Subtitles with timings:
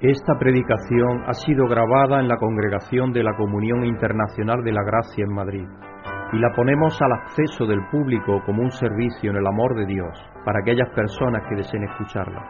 [0.00, 5.24] Esta predicación ha sido grabada en la Congregación de la Comunión Internacional de la Gracia
[5.28, 5.68] en Madrid
[6.32, 10.16] y la ponemos al acceso del público como un servicio en el amor de Dios
[10.46, 12.40] para aquellas personas que deseen escucharla.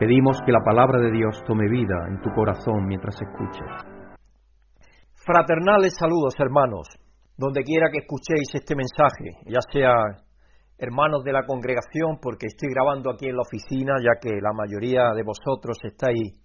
[0.00, 3.70] Pedimos que la palabra de Dios tome vida en tu corazón mientras escuches.
[5.24, 6.88] Fraternales saludos, hermanos,
[7.38, 9.94] donde quiera que escuchéis este mensaje, ya sea
[10.78, 15.14] hermanos de la congregación, porque estoy grabando aquí en la oficina, ya que la mayoría
[15.14, 16.41] de vosotros estáis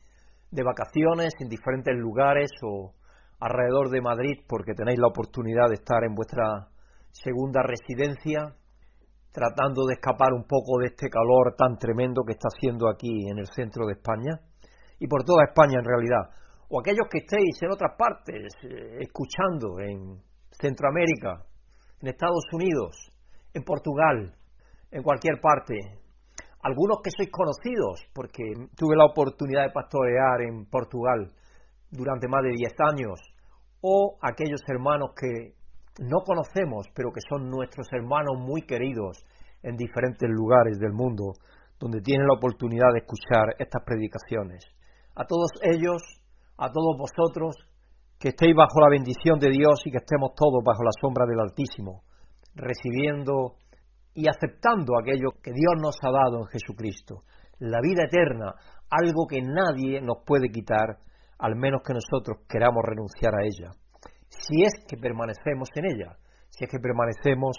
[0.52, 2.94] de vacaciones en diferentes lugares o
[3.40, 6.70] alrededor de Madrid porque tenéis la oportunidad de estar en vuestra
[7.12, 8.56] segunda residencia
[9.32, 13.38] tratando de escapar un poco de este calor tan tremendo que está haciendo aquí en
[13.38, 14.40] el centro de España
[15.00, 16.34] y por toda España en realidad.
[16.70, 20.20] O aquellos que estéis en otras partes eh, escuchando en
[20.52, 21.46] Centroamérica,
[22.02, 23.12] en Estados Unidos,
[23.54, 24.34] en Portugal,
[24.92, 25.76] en cualquier parte,
[26.68, 28.44] algunos que sois conocidos, porque
[28.76, 31.32] tuve la oportunidad de pastorear en Portugal
[31.90, 33.20] durante más de 10 años,
[33.80, 35.56] o aquellos hermanos que
[36.04, 39.24] no conocemos, pero que son nuestros hermanos muy queridos
[39.64, 41.32] en diferentes lugares del mundo,
[41.80, 44.66] donde tienen la oportunidad de escuchar estas predicaciones.
[45.16, 46.04] A todos ellos,
[46.58, 47.56] a todos vosotros,
[48.20, 51.40] que estéis bajo la bendición de Dios y que estemos todos bajo la sombra del
[51.40, 52.04] Altísimo,
[52.56, 53.56] recibiendo
[54.18, 57.22] y aceptando aquello que Dios nos ha dado en Jesucristo,
[57.60, 58.56] la vida eterna,
[58.90, 60.98] algo que nadie nos puede quitar,
[61.38, 63.70] al menos que nosotros queramos renunciar a ella,
[64.28, 66.18] si es que permanecemos en ella,
[66.50, 67.58] si es que permanecemos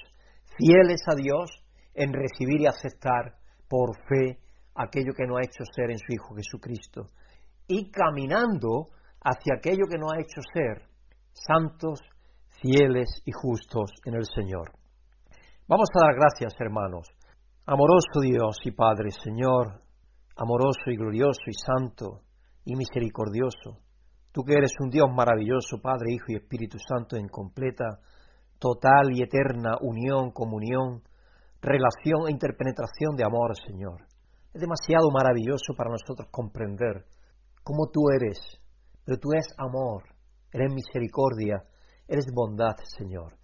[0.58, 1.62] fieles a Dios
[1.94, 3.36] en recibir y aceptar
[3.68, 4.40] por fe
[4.74, 7.10] aquello que nos ha hecho ser en su Hijo Jesucristo,
[7.68, 8.88] y caminando
[9.22, 10.88] hacia aquello que nos ha hecho ser
[11.32, 12.00] santos,
[12.60, 14.77] fieles y justos en el Señor.
[15.68, 17.08] Vamos a dar gracias, hermanos.
[17.66, 19.82] Amoroso Dios y Padre, Señor,
[20.34, 22.22] amoroso y glorioso y santo
[22.64, 23.76] y misericordioso,
[24.32, 28.00] tú que eres un Dios maravilloso, Padre, Hijo y Espíritu Santo en completa,
[28.58, 31.02] total y eterna unión, comunión,
[31.60, 34.06] relación e interpenetración de amor, Señor.
[34.54, 37.04] Es demasiado maravilloso para nosotros comprender
[37.62, 38.40] cómo tú eres,
[39.04, 40.04] pero tú eres amor,
[40.50, 41.62] eres misericordia,
[42.08, 43.37] eres bondad, Señor.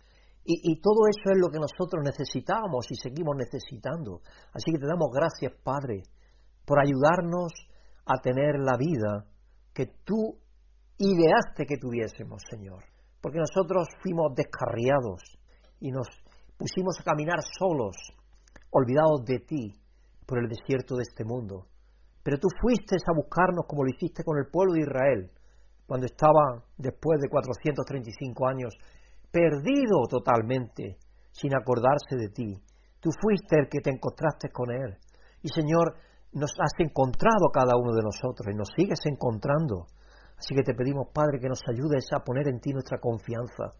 [0.46, 4.20] Y, todo eso es lo que nosotros necesitamos y seguimos necesitando.
[4.52, 6.02] Así que te damos gracias, Padre,
[6.66, 7.50] por ayudarnos
[8.04, 9.24] a tener la vida
[9.72, 10.36] que tú
[10.98, 12.84] ideaste que tuviésemos, Señor.
[13.22, 15.22] Porque nosotros fuimos descarriados
[15.80, 16.08] y nos
[16.58, 17.96] pusimos a caminar solos,
[18.70, 19.80] olvidados de ti,
[20.26, 21.66] por el desierto de este mundo.
[22.22, 25.30] Pero tú fuiste a buscarnos como lo hiciste con el pueblo de Israel,
[25.86, 28.74] cuando estaba después de 435 años
[29.34, 30.98] perdido totalmente,
[31.32, 32.54] sin acordarse de ti.
[33.00, 34.96] Tú fuiste el que te encontraste con Él.
[35.42, 35.96] Y Señor,
[36.32, 39.86] nos has encontrado cada uno de nosotros y nos sigues encontrando.
[40.38, 43.74] Así que te pedimos, Padre, que nos ayudes a poner en ti nuestra confianza,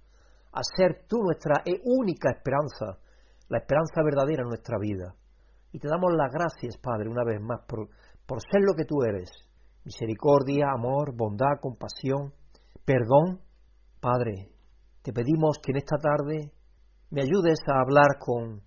[0.53, 2.99] a ser tú nuestra única esperanza,
[3.49, 5.15] la esperanza verdadera en nuestra vida.
[5.71, 7.89] Y te damos las gracias, Padre, una vez más, por,
[8.27, 9.31] por ser lo que tú eres.
[9.85, 12.33] Misericordia, amor, bondad, compasión,
[12.85, 13.41] perdón.
[14.01, 14.54] Padre,
[15.05, 16.51] te pedimos que en esta tarde
[17.11, 18.63] me ayudes a hablar con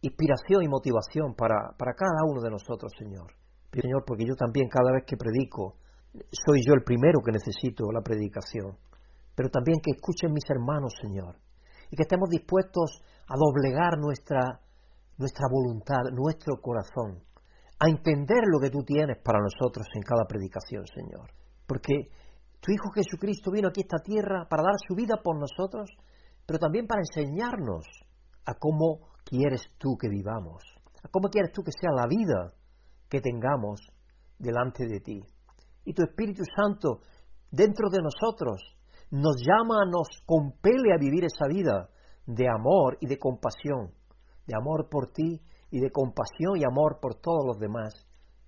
[0.00, 3.36] inspiración y motivación para, para cada uno de nosotros, Señor.
[3.70, 5.76] Señor, porque yo también cada vez que predico,
[6.32, 8.78] soy yo el primero que necesito la predicación.
[9.36, 11.36] Pero también que escuchen mis hermanos, Señor.
[11.90, 14.40] Y que estemos dispuestos a doblegar nuestra,
[15.18, 17.20] nuestra voluntad, nuestro corazón,
[17.78, 21.28] a entender lo que tú tienes para nosotros en cada predicación, Señor.
[21.66, 22.08] Porque
[22.64, 25.90] tu Hijo Jesucristo vino aquí a esta tierra para dar su vida por nosotros,
[26.46, 27.84] pero también para enseñarnos
[28.46, 30.62] a cómo quieres tú que vivamos,
[31.02, 32.54] a cómo quieres tú que sea la vida
[33.10, 33.82] que tengamos
[34.38, 35.20] delante de ti.
[35.84, 37.00] Y tu Espíritu Santo
[37.50, 38.62] dentro de nosotros
[39.10, 41.90] nos llama, nos compele a vivir esa vida
[42.24, 43.92] de amor y de compasión,
[44.46, 45.38] de amor por ti
[45.70, 47.92] y de compasión y amor por todos los demás,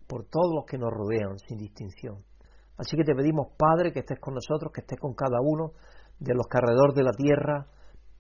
[0.09, 2.25] por todos los que nos rodean sin distinción.
[2.78, 5.72] Así que te pedimos, Padre, que estés con nosotros, que estés con cada uno
[6.18, 7.66] de los que alrededor de la tierra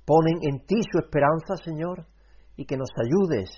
[0.04, 2.06] ponen en ti su esperanza, Señor,
[2.56, 3.50] y que nos ayudes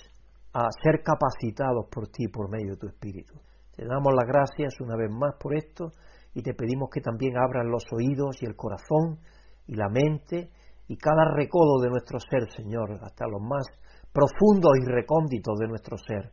[0.53, 3.35] a ser capacitados por ti por medio de tu Espíritu.
[3.77, 5.93] Te damos las gracias una vez más por esto
[6.35, 9.21] y te pedimos que también abran los oídos y el corazón
[9.67, 10.51] y la mente
[10.89, 13.67] y cada recodo de nuestro ser, Señor, hasta los más
[14.13, 16.33] profundos y recónditos de nuestro ser,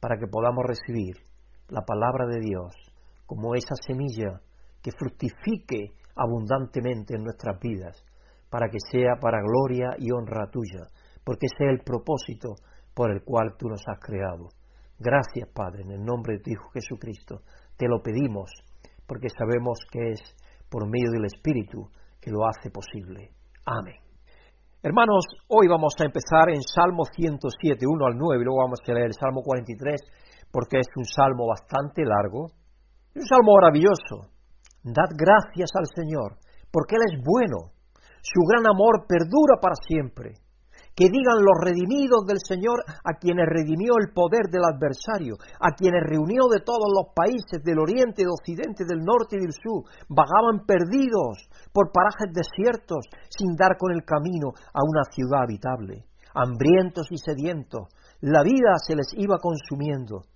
[0.00, 1.16] para que podamos recibir
[1.68, 2.89] la palabra de Dios
[3.30, 4.40] como esa semilla
[4.82, 8.02] que fructifique abundantemente en nuestras vidas,
[8.50, 10.90] para que sea para gloria y honra tuya,
[11.22, 12.56] porque ese es el propósito
[12.92, 14.48] por el cual tú nos has creado.
[14.98, 17.42] Gracias, Padre, en el nombre de tu Hijo Jesucristo,
[17.76, 18.50] te lo pedimos
[19.06, 20.20] porque sabemos que es
[20.68, 21.86] por medio del Espíritu
[22.20, 23.30] que lo hace posible.
[23.64, 24.02] Amén.
[24.82, 28.92] Hermanos, hoy vamos a empezar en Salmo 107, 1 al 9, y luego vamos a
[28.92, 30.00] leer el Salmo 43,
[30.50, 32.58] porque es un salmo bastante largo,
[33.14, 34.30] un salmo maravilloso.
[34.82, 36.38] Dad gracias al Señor,
[36.70, 37.74] porque Él es bueno,
[38.22, 40.34] su gran amor perdura para siempre.
[40.94, 46.02] Que digan los redimidos del Señor a quienes redimió el poder del adversario, a quienes
[46.02, 49.86] reunió de todos los países del oriente, del occidente, del norte y del sur.
[50.10, 56.04] Vagaban perdidos por parajes desiertos sin dar con el camino a una ciudad habitable.
[56.34, 57.88] Hambrientos y sedientos,
[58.20, 60.26] la vida se les iba consumiendo.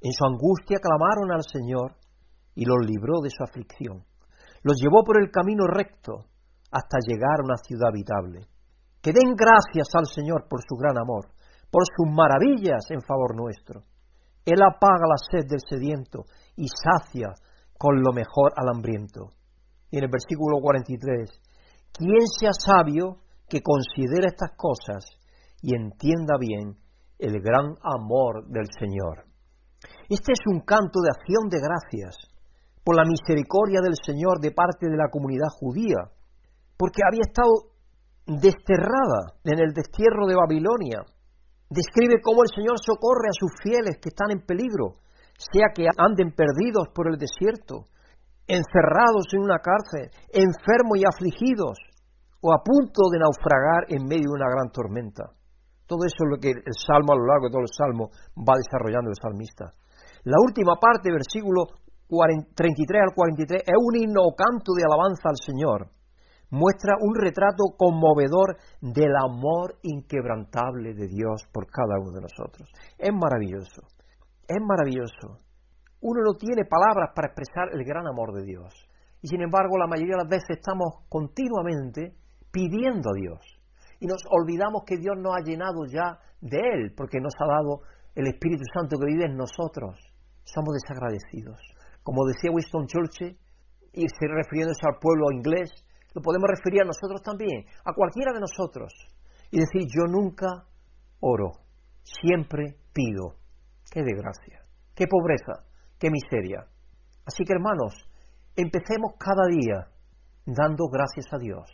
[0.00, 1.96] En su angustia clamaron al Señor
[2.56, 4.02] y los libró de su aflicción.
[4.62, 6.24] Los llevó por el camino recto
[6.72, 8.40] hasta llegar a una ciudad habitable.
[9.00, 11.30] Que den gracias al Señor por su gran amor,
[11.70, 13.84] por sus maravillas en favor nuestro.
[14.44, 16.24] Él apaga la sed del sediento
[16.56, 17.28] y sacia
[17.78, 19.34] con lo mejor al hambriento.
[19.90, 21.30] Y en el versículo 43,
[21.92, 23.18] quien sea sabio
[23.48, 25.04] que considere estas cosas
[25.60, 26.74] y entienda bien
[27.18, 29.26] el gran amor del Señor.
[30.08, 32.35] Este es un canto de acción de gracias
[32.86, 36.06] por la misericordia del Señor de parte de la comunidad judía,
[36.78, 37.74] porque había estado
[38.30, 41.02] desterrada en el destierro de Babilonia.
[41.66, 45.02] Describe cómo el Señor socorre a sus fieles que están en peligro,
[45.34, 47.90] sea que anden perdidos por el desierto,
[48.46, 51.82] encerrados en una cárcel, enfermos y afligidos,
[52.38, 55.34] o a punto de naufragar en medio de una gran tormenta.
[55.90, 58.14] Todo eso es lo que el Salmo a lo largo de todo el Salmo
[58.46, 59.74] va desarrollando el salmista.
[60.22, 61.66] La última parte, versículo
[62.08, 65.96] 33 al 43, es un himno canto de alabanza al Señor
[66.50, 72.68] muestra un retrato conmovedor del amor inquebrantable de Dios por cada uno de nosotros.
[72.98, 73.82] Es maravilloso,
[74.46, 75.42] es maravilloso.
[76.00, 78.72] Uno no tiene palabras para expresar el gran amor de Dios.
[79.22, 82.14] Y sin embargo, la mayoría de las veces estamos continuamente
[82.52, 83.40] pidiendo a Dios.
[83.98, 87.80] Y nos olvidamos que Dios nos ha llenado ya de Él, porque nos ha dado
[88.14, 89.98] el Espíritu Santo que vive en nosotros.
[90.44, 91.58] Somos desagradecidos.
[92.06, 93.36] Como decía Winston Churchill,
[93.92, 95.74] y refiriéndose al pueblo inglés,
[96.14, 98.94] lo podemos referir a nosotros también, a cualquiera de nosotros,
[99.50, 100.46] y decir, yo nunca
[101.18, 101.50] oro,
[102.04, 103.34] siempre pido.
[103.90, 104.62] Qué desgracia,
[104.94, 105.66] qué pobreza,
[105.98, 106.62] qué miseria.
[107.26, 108.08] Así que hermanos,
[108.54, 109.90] empecemos cada día
[110.46, 111.66] dando gracias a Dios,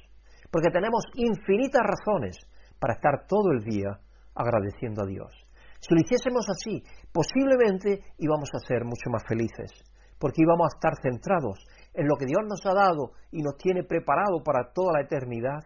[0.50, 2.38] porque tenemos infinitas razones
[2.80, 4.00] para estar todo el día
[4.34, 5.30] agradeciendo a Dios.
[5.78, 6.82] Si lo hiciésemos así,
[7.12, 9.91] posiblemente íbamos a ser mucho más felices,
[10.22, 11.58] porque íbamos a estar centrados
[11.94, 15.58] en lo que Dios nos ha dado y nos tiene preparado para toda la eternidad,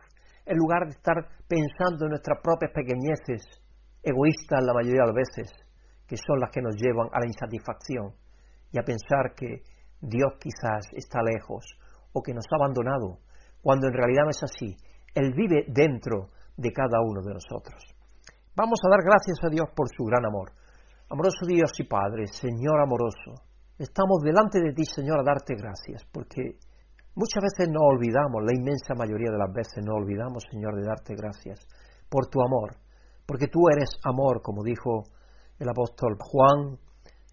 [0.47, 3.45] en lugar de estar pensando en nuestras propias pequeñeces,
[4.03, 5.53] egoístas la mayoría de las veces,
[6.09, 8.17] que son las que nos llevan a la insatisfacción
[8.73, 9.61] y a pensar que
[10.01, 11.61] Dios quizás está lejos
[12.15, 13.21] o que nos ha abandonado,
[13.61, 14.73] cuando en realidad no es así.
[15.13, 17.77] Él vive dentro de cada uno de nosotros.
[18.57, 20.53] Vamos a dar gracias a Dios por su gran amor.
[21.11, 23.46] Amoroso Dios y Padre, Señor amoroso,
[23.79, 26.57] Estamos delante de ti, Señor, a darte gracias, porque
[27.15, 31.15] muchas veces no olvidamos, la inmensa mayoría de las veces no olvidamos, Señor, de darte
[31.15, 31.61] gracias
[32.09, 32.73] por tu amor,
[33.27, 35.05] porque tú eres amor, como dijo
[35.59, 36.79] el apóstol Juan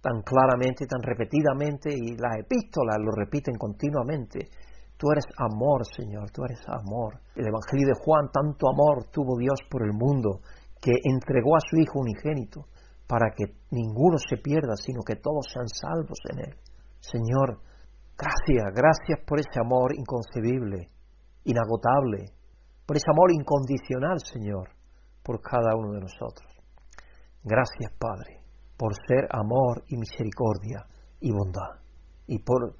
[0.04, 4.52] tan claramente, tan repetidamente, y las epístolas lo repiten continuamente.
[4.98, 7.24] Tú eres amor, Señor, tú eres amor.
[7.40, 10.42] El Evangelio de Juan, tanto amor tuvo Dios por el mundo,
[10.82, 12.68] que entregó a su Hijo unigénito
[13.14, 16.56] para que ninguno se pierda, sino que todos sean salvos en Él.
[17.00, 17.62] Señor,
[18.18, 20.90] gracias, gracias por ese amor inconcebible,
[21.44, 22.34] inagotable,
[22.88, 24.70] por ese amor incondicional, Señor,
[25.22, 26.50] por cada uno de nosotros.
[27.44, 28.42] Gracias, Padre,
[28.76, 30.82] por ser amor y misericordia
[31.20, 31.86] y bondad,
[32.26, 32.78] y por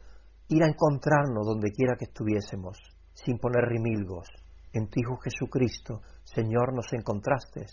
[0.48, 2.80] ir a encontrarnos donde quiera que estuviésemos,
[3.14, 4.30] sin poner rimilgos.
[4.74, 7.68] En tu Hijo Jesucristo, Señor, nos encontraste,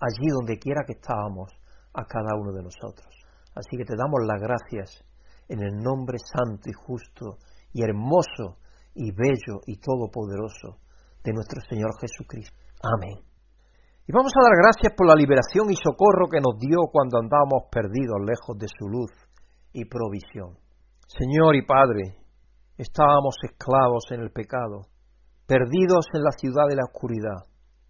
[0.00, 1.52] allí donde quiera que estábamos,
[1.94, 3.08] a cada uno de nosotros.
[3.54, 5.04] Así que te damos las gracias
[5.48, 7.38] en el nombre santo y justo
[7.72, 8.58] y hermoso
[8.94, 10.78] y bello y todopoderoso
[11.24, 12.56] de nuestro Señor Jesucristo.
[12.82, 13.24] Amén.
[14.06, 17.68] Y vamos a dar gracias por la liberación y socorro que nos dio cuando andábamos
[17.70, 19.12] perdidos lejos de su luz
[19.72, 20.56] y provisión.
[21.06, 22.16] Señor y Padre,
[22.76, 24.86] estábamos esclavos en el pecado,
[25.46, 27.44] perdidos en la ciudad de la oscuridad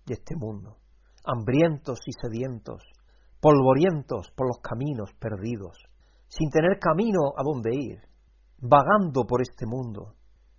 [0.07, 0.79] de este mundo,
[1.25, 2.83] hambrientos y sedientos,
[3.41, 5.77] polvorientos por los caminos perdidos,
[6.29, 8.01] sin tener camino a dónde ir,
[8.61, 10.15] vagando por este mundo.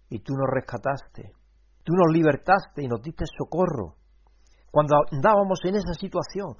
[0.09, 1.33] Y tú nos rescataste,
[1.83, 3.95] tú nos libertaste y nos diste socorro.
[4.71, 6.55] Cuando andábamos en esa situación,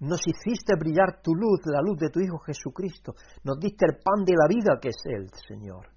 [0.00, 3.14] nos hiciste brillar tu luz, la luz de tu Hijo Jesucristo,
[3.44, 5.88] nos diste el pan de la vida que es Él, Señor.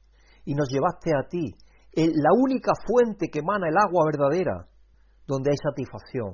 [0.45, 1.55] y nos llevaste a ti,
[1.95, 4.67] la única fuente que emana el agua verdadera,
[5.25, 6.33] donde hay satisfacción.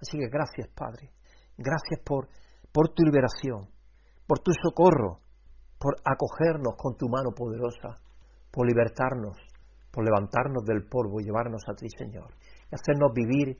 [0.00, 1.10] Así que gracias, Padre.
[1.58, 2.28] Gracias por,
[2.72, 3.68] por tu liberación,
[4.26, 5.20] por tu socorro,
[5.78, 7.98] por acogernos con tu mano poderosa,
[8.50, 9.36] por libertarnos,
[9.90, 12.34] por levantarnos del polvo y llevarnos a ti, Señor,
[12.70, 13.58] y hacernos vivir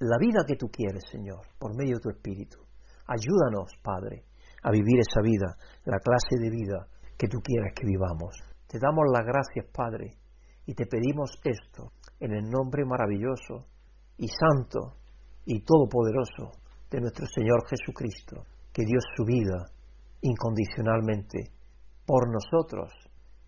[0.00, 2.58] la vida que tú quieres, Señor, por medio de tu Espíritu.
[3.06, 4.24] Ayúdanos, Padre,
[4.62, 6.86] a vivir esa vida, la clase de vida
[7.18, 8.34] que tú quieres que vivamos.
[8.66, 10.16] Te damos las gracias, Padre,
[10.64, 13.66] y te pedimos esto en el nombre maravilloso
[14.16, 14.96] y santo
[15.44, 16.59] y todopoderoso
[16.90, 19.66] de nuestro Señor Jesucristo, que dio su vida
[20.22, 21.52] incondicionalmente
[22.04, 22.92] por nosotros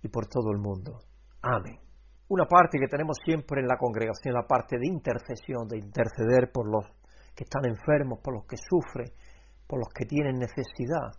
[0.03, 0.99] y por todo el mundo.
[1.43, 1.79] Amén.
[2.29, 6.71] Una parte que tenemos siempre en la congregación, la parte de intercesión, de interceder por
[6.71, 6.87] los
[7.35, 9.13] que están enfermos, por los que sufren,
[9.67, 11.13] por los que tienen necesidad,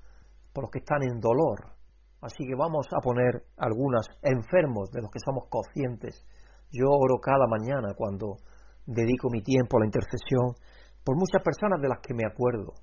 [0.53, 1.75] por los que están en dolor.
[2.21, 6.25] Así que vamos a poner algunos enfermos de los que somos conscientes.
[6.71, 8.37] Yo oro cada mañana cuando
[8.85, 10.55] dedico mi tiempo a la intercesión
[11.03, 12.73] por muchas personas de las que me acuerdo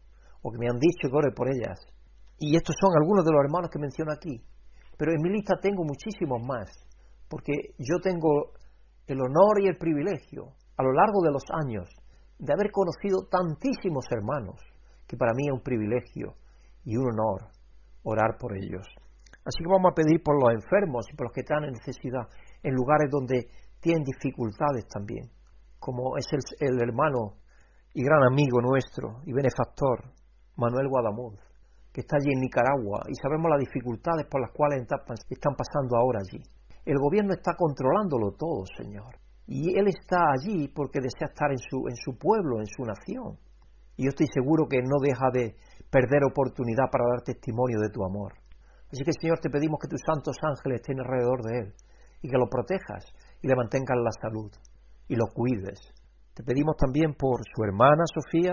[0.42, 1.78] o que me han dicho que ore por ellas.
[2.38, 4.40] Y estos son algunos de los hermanos que menciono aquí.
[4.96, 6.68] Pero en mi lista tengo muchísimos más,
[7.28, 8.52] porque yo tengo
[9.06, 11.88] el honor y el privilegio a lo largo de los años
[12.38, 14.60] de haber conocido tantísimos hermanos,
[15.06, 16.34] que para mí es un privilegio
[16.84, 17.48] y un honor
[18.02, 18.86] orar por ellos.
[19.44, 22.28] Así que vamos a pedir por los enfermos y por los que están en necesidad,
[22.62, 23.48] en lugares donde
[23.80, 25.30] tienen dificultades también,
[25.78, 26.26] como es
[26.60, 27.39] el, hermano
[27.94, 30.04] y gran amigo nuestro y benefactor,
[30.56, 31.38] Manuel Guadamuz,
[31.92, 36.20] que está allí en Nicaragua y sabemos las dificultades por las cuales están pasando ahora
[36.20, 36.42] allí.
[36.84, 39.16] El gobierno está controlándolo todo, Señor.
[39.46, 43.36] Y Él está allí porque desea estar en su, en su pueblo, en su nación.
[43.96, 45.56] Y yo estoy seguro que no deja de
[45.90, 48.34] perder oportunidad para dar testimonio de tu amor.
[48.92, 51.74] Así que, Señor, te pedimos que tus santos ángeles estén alrededor de Él
[52.22, 53.04] y que lo protejas
[53.42, 54.50] y le mantengas la salud
[55.08, 55.99] y lo cuides.
[56.34, 58.52] Te pedimos también por su hermana Sofía,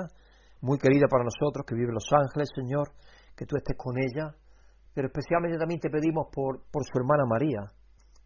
[0.61, 2.91] muy querida para nosotros, que vive en Los Ángeles, Señor,
[3.35, 4.33] que tú estés con ella,
[4.93, 7.61] pero especialmente también te pedimos por, por su hermana María,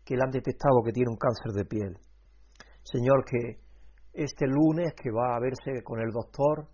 [0.06, 1.98] que le han detectado que tiene un cáncer de piel.
[2.84, 3.60] Señor, que
[4.14, 6.68] este lunes que va a verse con el doctor,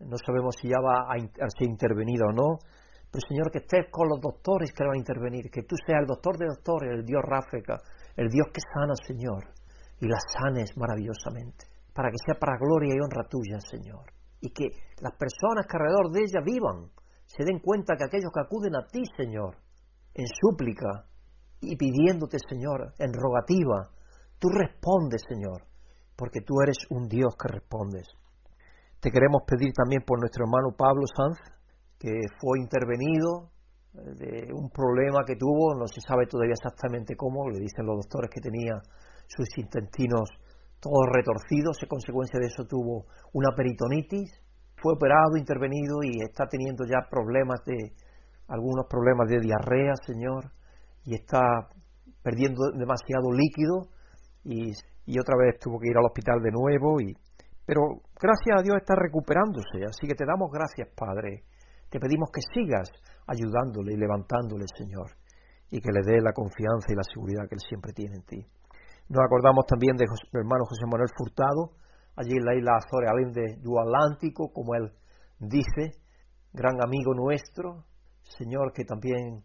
[0.00, 2.58] no sabemos si ya va a, ser intervenido o no,
[3.10, 6.06] pero Señor, que estés con los doctores que van a intervenir, que tú seas el
[6.06, 7.76] doctor de doctores, el Dios Ráfrica,
[8.16, 9.52] el Dios que sana, Señor,
[10.00, 14.68] y la sanes maravillosamente, para que sea para gloria y honra tuya, Señor, y que
[15.00, 16.90] las personas que alrededor de ella vivan
[17.26, 19.56] se den cuenta que aquellos que acuden a ti, Señor,
[20.14, 21.06] en súplica
[21.60, 23.90] y pidiéndote, Señor, en rogativa,
[24.38, 25.62] tú respondes, Señor,
[26.16, 28.08] porque tú eres un Dios que respondes.
[29.00, 31.38] Te queremos pedir también por nuestro hermano Pablo Sanz,
[31.98, 33.50] que fue intervenido
[33.94, 37.96] eh, de un problema que tuvo, no se sabe todavía exactamente cómo, le dicen los
[37.96, 38.74] doctores que tenía
[39.26, 40.28] sus intestinos
[40.82, 44.34] todos retorcidos, en consecuencia de eso tuvo una peritonitis,
[44.82, 47.94] fue operado, intervenido y está teniendo ya problemas de,
[48.48, 50.50] algunos problemas de diarrea, Señor,
[51.04, 51.70] y está
[52.22, 53.94] perdiendo demasiado líquido
[54.42, 54.72] y,
[55.06, 57.14] y otra vez tuvo que ir al hospital de nuevo y
[57.64, 61.44] pero gracias a Dios está recuperándose, así que te damos gracias, Padre.
[61.88, 62.90] Te pedimos que sigas
[63.26, 65.14] ayudándole y levantándole, Señor,
[65.70, 68.46] y que le dé la confianza y la seguridad que Él siempre tiene en ti.
[69.12, 71.76] Nos acordamos también de mi hermano José Manuel Furtado,
[72.16, 74.90] allí en la isla Azores, de du Atlántico, como él
[75.38, 76.00] dice,
[76.50, 77.84] gran amigo nuestro,
[78.22, 79.44] señor que también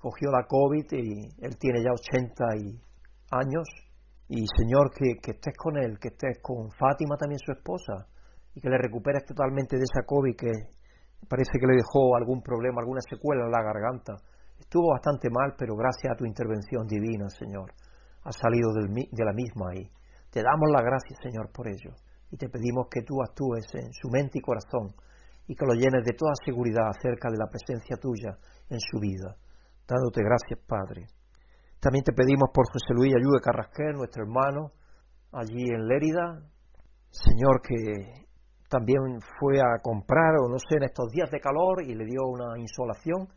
[0.00, 2.42] cogió la COVID y él tiene ya 80
[3.36, 3.68] años,
[4.28, 8.08] y Señor que estés con él, que estés con Fátima también su esposa,
[8.54, 10.52] y que le recuperes totalmente de esa COVID que
[11.28, 14.16] parece que le dejó algún problema, alguna secuela en la garganta.
[14.58, 17.74] Estuvo bastante mal, pero gracias a tu intervención divina, Señor,
[18.24, 19.90] ha salido de la misma ahí.
[20.30, 21.94] Te damos la gracia, Señor, por ello.
[22.30, 24.94] Y te pedimos que tú actúes en su mente y corazón
[25.46, 28.38] y que lo llenes de toda seguridad acerca de la presencia tuya
[28.70, 29.36] en su vida.
[29.86, 31.06] Dándote gracias, Padre.
[31.80, 34.70] También te pedimos por José Luis Ayude Carrasquer, nuestro hermano,
[35.32, 36.40] allí en Lérida.
[37.10, 38.22] Señor, que
[38.70, 42.22] también fue a comprar, o no sé, en estos días de calor y le dio
[42.24, 43.28] una insolación.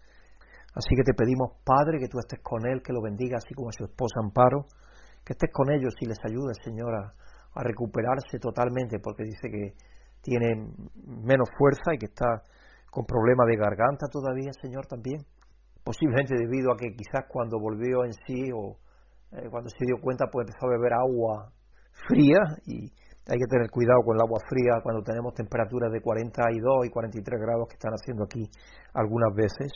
[0.75, 3.69] Así que te pedimos, Padre, que tú estés con él, que lo bendiga, así como
[3.69, 4.67] a su esposa Amparo
[5.25, 7.13] que estés con ellos y les ayudes, Señor, a,
[7.63, 9.73] recuperarse totalmente, porque dice que
[10.21, 10.71] tiene
[11.23, 12.43] menos fuerza y que está
[12.91, 15.21] con problemas de garganta todavía, Señor, también.
[15.81, 18.75] Posiblemente debido a que quizás cuando volvió en sí o
[19.31, 21.53] eh, cuando se dio cuenta, pues empezó a beber agua
[22.09, 22.91] fría y
[23.27, 27.39] hay que tener cuidado con el agua fría cuando tenemos temperaturas de 42 y 43
[27.39, 28.43] grados que están haciendo aquí
[28.93, 29.71] algunas veces.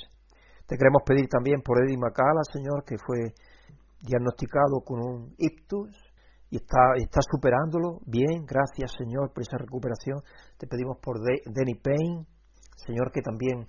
[0.69, 3.33] Te queremos pedir también por Eddie Macala, Señor, que fue
[4.05, 5.89] diagnosticado con un ictus
[6.51, 7.97] y está, está superándolo.
[8.05, 10.21] Bien, gracias Señor por esa recuperación.
[10.59, 12.21] Te pedimos por Denny Payne,
[12.85, 13.65] Señor que también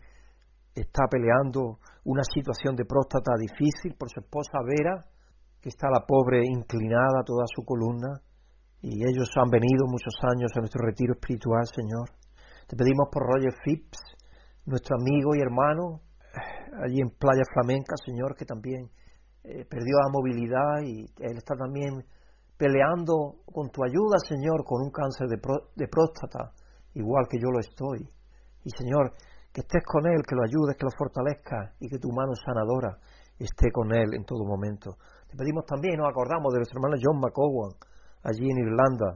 [0.75, 5.07] está peleando una situación de próstata difícil por su esposa Vera,
[5.63, 8.21] que está la pobre inclinada toda su columna.
[8.83, 12.13] Y ellos han venido muchos años a nuestro retiro espiritual, Señor.
[12.69, 14.01] Te pedimos por Roger Phipps,
[14.67, 16.10] nuestro amigo y hermano,
[16.83, 18.91] allí en Playa Flamenca, Señor, que también
[19.45, 22.05] eh, perdió la movilidad y él está también
[22.57, 25.41] peleando con tu ayuda, Señor, con un cáncer de,
[25.77, 26.53] de próstata,
[26.95, 28.07] igual que yo lo estoy.
[28.65, 29.15] Y Señor,
[29.53, 32.99] que estés con él, que lo ayudes, que lo fortalezca y que tu mano sanadora
[33.39, 34.97] esté con él en todo momento.
[35.29, 37.73] Te pedimos también, nos acordamos de nuestro hermano John McCowan,
[38.23, 39.15] allí en Irlanda,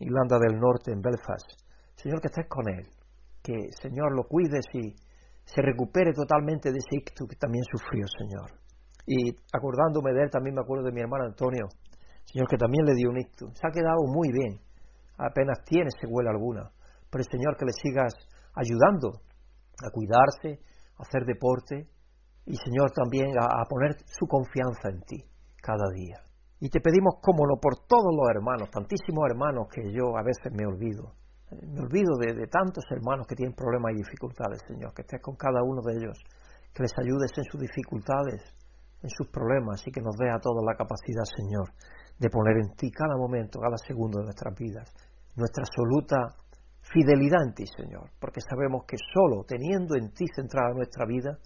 [0.00, 1.46] Irlanda del Norte, en Belfast.
[1.94, 2.86] Señor, que estés con él,
[3.42, 4.94] que Señor lo cuides y
[5.48, 8.52] se recupere totalmente de ese ictus que también sufrió, Señor.
[9.06, 11.68] Y acordándome de él, también me acuerdo de mi hermano Antonio,
[12.26, 13.56] Señor, que también le dio un ictus.
[13.56, 14.60] Se ha quedado muy bien,
[15.16, 16.70] apenas tiene secuela alguna.
[17.10, 18.12] Pero Señor, que le sigas
[18.52, 19.24] ayudando
[19.80, 20.60] a cuidarse,
[20.98, 21.88] a hacer deporte
[22.44, 25.24] y Señor también a, a poner su confianza en ti
[25.62, 26.20] cada día.
[26.60, 30.52] Y te pedimos, cómo no, por todos los hermanos, tantísimos hermanos que yo a veces
[30.52, 31.14] me olvido.
[31.50, 35.62] Me olvido de, tantos hermanos que tienen problemas y dificultades, Señor, que estés con cada
[35.62, 36.18] uno de ellos,
[36.74, 38.42] que les ayudes en sus dificultades,
[39.02, 41.72] en sus problemas y que nos dé a todos la capacidad, Señor,
[42.18, 44.92] de poner en ti cada momento, cada segundo de nuestras vidas,
[45.36, 46.36] nuestra absoluta
[46.82, 51.38] fidelidad en ti, Señor, porque sabemos que solo teniendo en ti centrada nuestra vida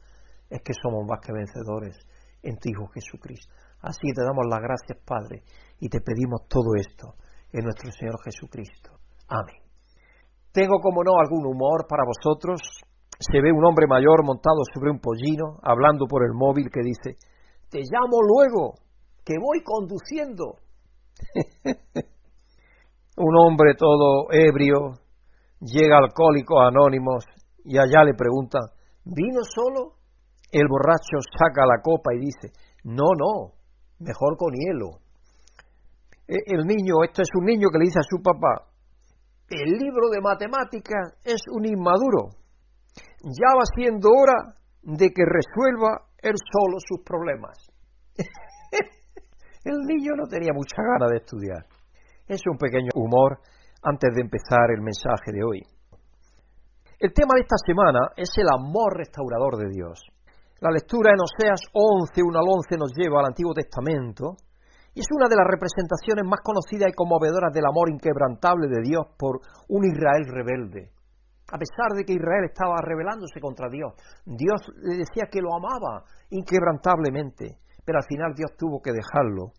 [0.50, 1.96] es que somos más que vencedores
[2.42, 3.52] en tu Hijo Jesucristo.
[3.80, 5.42] Así te damos las gracias, Padre,
[5.78, 7.14] y te pedimos todo esto
[7.52, 8.98] en nuestro Señor Jesucristo.
[9.28, 9.71] Amén.
[10.52, 12.60] Tengo, como no, algún humor para vosotros.
[13.18, 17.16] Se ve un hombre mayor montado sobre un pollino, hablando por el móvil, que dice,
[17.70, 18.74] te llamo luego,
[19.24, 20.56] que voy conduciendo.
[23.16, 24.98] un hombre todo ebrio,
[25.60, 27.24] llega alcohólico Anónimos
[27.64, 28.62] y allá le preguntan,
[29.04, 29.94] ¿vino solo?
[30.50, 32.52] El borracho saca la copa y dice,
[32.84, 33.52] no, no,
[34.00, 34.98] mejor con hielo.
[36.28, 38.71] E, el niño, esto es un niño que le dice a su papá,
[39.48, 42.30] el libro de matemáticas es un inmaduro.
[43.22, 47.58] Ya va siendo hora de que resuelva él solo sus problemas.
[49.64, 51.66] el niño no tenía mucha gana de estudiar.
[52.26, 53.38] Es un pequeño humor
[53.82, 55.60] antes de empezar el mensaje de hoy.
[56.98, 60.00] El tema de esta semana es el amor restaurador de Dios.
[60.60, 64.36] La lectura en Oseas 11, 1 al 11 nos lleva al Antiguo Testamento
[64.94, 69.08] y es una de las representaciones más conocidas y conmovedoras del amor inquebrantable de Dios
[69.18, 70.92] por un Israel rebelde.
[71.52, 73.92] A pesar de que Israel estaba rebelándose contra Dios,
[74.24, 79.52] Dios le decía que lo amaba inquebrantablemente, pero al final Dios tuvo que dejarlo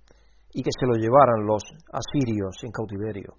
[0.54, 1.62] y que se lo llevaran los
[1.94, 3.38] asirios en cautiverio.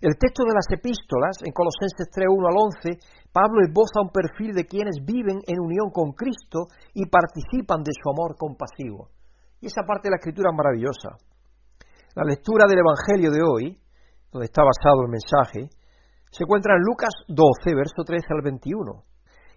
[0.00, 3.02] El texto de las epístolas, en Colosenses 3, 1 al 11,
[3.34, 8.06] Pablo esboza un perfil de quienes viven en unión con Cristo y participan de su
[8.06, 9.10] amor compasivo.
[9.60, 11.18] Y esa parte de la escritura es maravillosa.
[12.14, 13.78] La lectura del Evangelio de hoy,
[14.32, 15.68] donde está basado el mensaje,
[16.30, 19.04] se encuentra en Lucas 12, verso 13 al 21,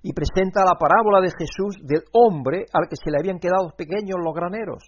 [0.03, 4.17] y presenta la parábola de Jesús del hombre al que se le habían quedado pequeños
[4.17, 4.83] los graneros,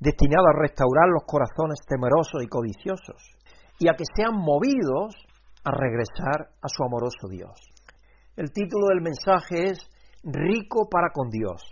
[0.00, 3.38] destinado a restaurar los corazones temerosos y codiciosos
[3.78, 5.14] y a que sean movidos
[5.64, 7.54] a regresar a su amoroso Dios.
[8.36, 9.78] El título del mensaje es
[10.22, 11.62] Rico para con Dios.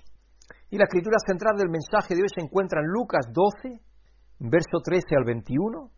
[0.69, 3.81] Y la escritura central del mensaje de hoy se encuentra en Lucas 12,
[4.41, 5.91] verso 13 al 21,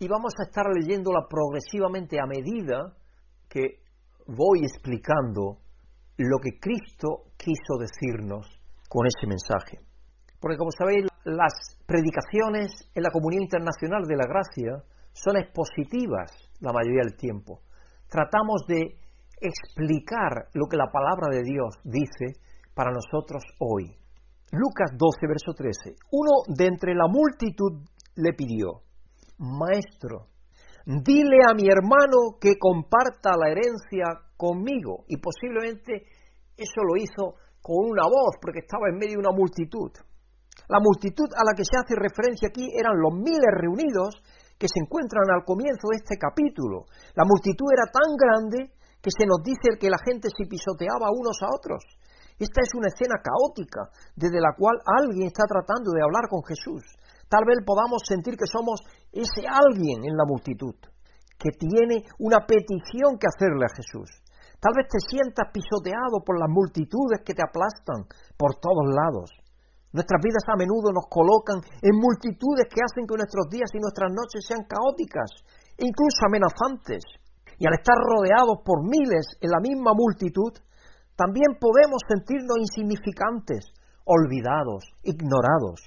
[0.00, 2.96] y vamos a estar leyéndola progresivamente a medida
[3.48, 3.82] que
[4.26, 5.58] voy explicando
[6.18, 8.46] lo que Cristo quiso decirnos
[8.88, 9.78] con ese mensaje.
[10.40, 16.72] Porque como sabéis, las predicaciones en la comunión internacional de la gracia son expositivas la
[16.72, 17.60] mayoría del tiempo.
[18.08, 18.98] Tratamos de
[19.40, 22.40] explicar lo que la palabra de Dios dice
[22.74, 23.94] para nosotros hoy.
[24.52, 25.96] Lucas 12, verso 13.
[26.12, 27.84] Uno de entre la multitud
[28.16, 28.82] le pidió,
[29.38, 30.28] Maestro,
[30.84, 35.04] dile a mi hermano que comparta la herencia conmigo.
[35.08, 36.08] Y posiblemente
[36.56, 39.92] eso lo hizo con una voz, porque estaba en medio de una multitud.
[40.68, 44.16] La multitud a la que se hace referencia aquí eran los miles reunidos
[44.58, 46.88] que se encuentran al comienzo de este capítulo.
[47.14, 51.38] La multitud era tan grande que se nos dice que la gente se pisoteaba unos
[51.44, 51.84] a otros.
[52.38, 56.86] Esta es una escena caótica desde la cual alguien está tratando de hablar con Jesús.
[57.28, 58.80] Tal vez podamos sentir que somos
[59.12, 60.74] ese alguien en la multitud
[61.38, 64.10] que tiene una petición que hacerle a Jesús.
[64.58, 69.30] Tal vez te sientas pisoteado por las multitudes que te aplastan por todos lados.
[69.94, 74.10] Nuestras vidas a menudo nos colocan en multitudes que hacen que nuestros días y nuestras
[74.10, 75.30] noches sean caóticas
[75.78, 77.06] e incluso amenazantes.
[77.56, 80.52] Y al estar rodeados por miles en la misma multitud,
[81.18, 83.74] también podemos sentirnos insignificantes,
[84.06, 85.82] olvidados, ignorados.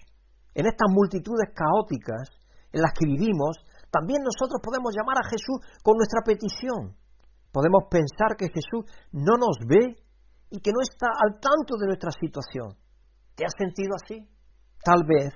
[0.53, 2.27] En estas multitudes caóticas
[2.75, 6.99] en las que vivimos, también nosotros podemos llamar a Jesús con nuestra petición.
[7.47, 8.83] Podemos pensar que Jesús
[9.15, 9.95] no nos ve
[10.51, 12.75] y que no está al tanto de nuestra situación.
[13.35, 14.27] ¿Te has sentido así?
[14.83, 15.31] Tal vez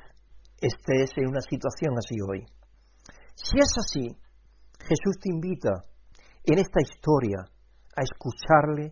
[0.60, 2.44] estés en una situación así hoy.
[3.32, 4.12] Si es así,
[4.76, 5.88] Jesús te invita
[6.44, 7.48] en esta historia
[7.96, 8.92] a escucharle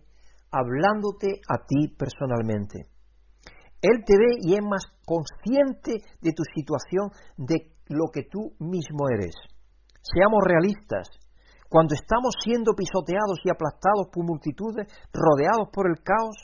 [0.54, 2.86] hablándote a ti personalmente.
[3.82, 9.10] Él te ve y es más consciente de tu situación de lo que tú mismo
[9.10, 9.34] eres.
[10.00, 11.10] Seamos realistas.
[11.68, 16.38] Cuando estamos siendo pisoteados y aplastados por multitudes, rodeados por el caos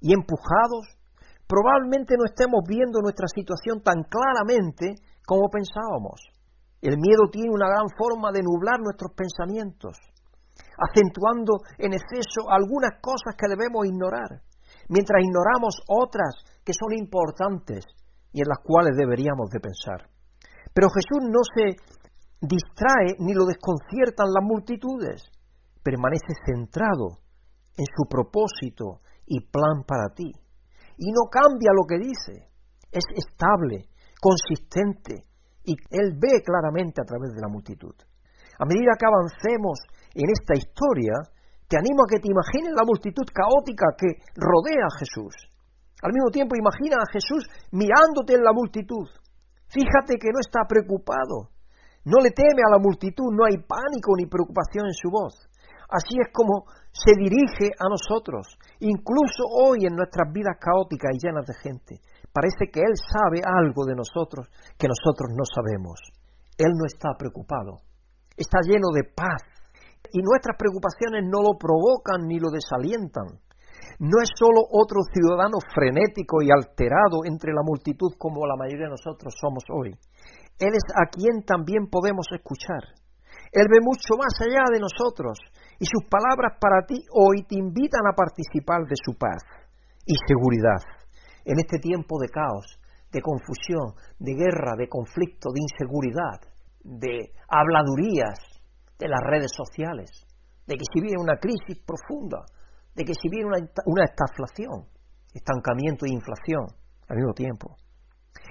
[0.00, 0.98] y empujados,
[1.46, 6.20] probablemente no estemos viendo nuestra situación tan claramente como pensábamos.
[6.82, 9.96] El miedo tiene una gran forma de nublar nuestros pensamientos,
[10.82, 14.42] acentuando en exceso algunas cosas que debemos ignorar,
[14.88, 17.84] mientras ignoramos otras que son importantes
[18.32, 20.08] y en las cuales deberíamos de pensar.
[20.74, 21.76] Pero Jesús no se
[22.40, 25.22] distrae ni lo desconciertan las multitudes,
[25.82, 27.22] permanece centrado
[27.76, 30.30] en su propósito y plan para ti.
[30.98, 32.48] Y no cambia lo que dice,
[32.90, 33.88] es estable,
[34.20, 35.24] consistente,
[35.64, 37.94] y Él ve claramente a través de la multitud.
[38.58, 39.78] A medida que avancemos
[40.14, 41.14] en esta historia,
[41.68, 45.32] te animo a que te imagines la multitud caótica que rodea a Jesús.
[46.02, 49.08] Al mismo tiempo, imagina a Jesús mirándote en la multitud.
[49.72, 51.48] Fíjate que no está preocupado.
[52.04, 55.32] No le teme a la multitud, no hay pánico ni preocupación en su voz.
[55.88, 61.46] Así es como se dirige a nosotros, incluso hoy en nuestras vidas caóticas y llenas
[61.46, 62.00] de gente.
[62.32, 66.00] Parece que Él sabe algo de nosotros que nosotros no sabemos.
[66.58, 67.80] Él no está preocupado,
[68.36, 69.51] está lleno de paz
[70.10, 73.38] y nuestras preocupaciones no lo provocan ni lo desalientan.
[73.98, 78.96] No es solo otro ciudadano frenético y alterado entre la multitud como la mayoría de
[78.98, 79.94] nosotros somos hoy.
[80.58, 82.82] Él es a quien también podemos escuchar.
[83.52, 85.38] Él ve mucho más allá de nosotros
[85.78, 89.42] y sus palabras para ti hoy te invitan a participar de su paz
[90.06, 90.80] y seguridad
[91.44, 92.78] en este tiempo de caos,
[93.12, 96.40] de confusión, de guerra, de conflicto, de inseguridad,
[96.82, 98.38] de habladurías
[98.98, 100.10] de las redes sociales,
[100.66, 102.44] de que si viene una crisis profunda,
[102.94, 104.86] de que si viene una, una estaflación,
[105.32, 106.66] estancamiento e inflación
[107.08, 107.76] al mismo tiempo.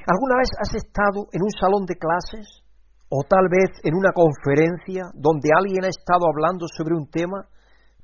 [0.06, 2.62] ¿Alguna vez has estado en un salón de clases
[3.10, 7.44] o tal vez en una conferencia donde alguien ha estado hablando sobre un tema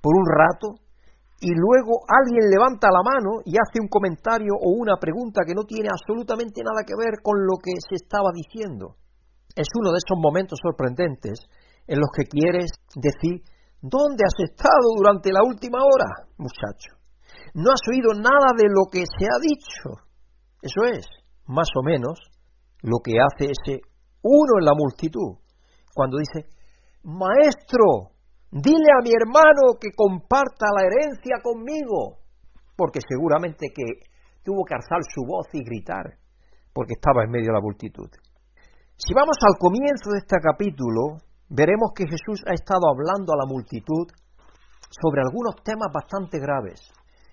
[0.01, 0.83] por un rato
[1.39, 5.63] y luego alguien levanta la mano y hace un comentario o una pregunta que no
[5.63, 8.97] tiene absolutamente nada que ver con lo que se estaba diciendo?
[9.55, 11.39] Es uno de esos momentos sorprendentes
[11.87, 13.41] en los que quieres decir,
[13.81, 16.97] ¿dónde has estado durante la última hora, muchacho?
[17.53, 20.03] No has oído nada de lo que se ha dicho.
[20.61, 21.07] Eso es,
[21.47, 22.19] más o menos,
[22.81, 23.81] lo que hace ese
[24.21, 25.39] uno en la multitud,
[25.93, 26.49] cuando dice,
[27.03, 28.11] Maestro,
[28.51, 32.19] dile a mi hermano que comparta la herencia conmigo,
[32.75, 34.07] porque seguramente que
[34.43, 36.19] tuvo que alzar su voz y gritar,
[36.73, 38.09] porque estaba en medio de la multitud.
[38.97, 43.47] Si vamos al comienzo de este capítulo, veremos que Jesús ha estado hablando a la
[43.47, 44.07] multitud
[44.89, 46.81] sobre algunos temas bastante graves.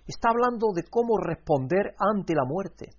[0.06, 2.90] Está hablando de cómo responder ante la muerte.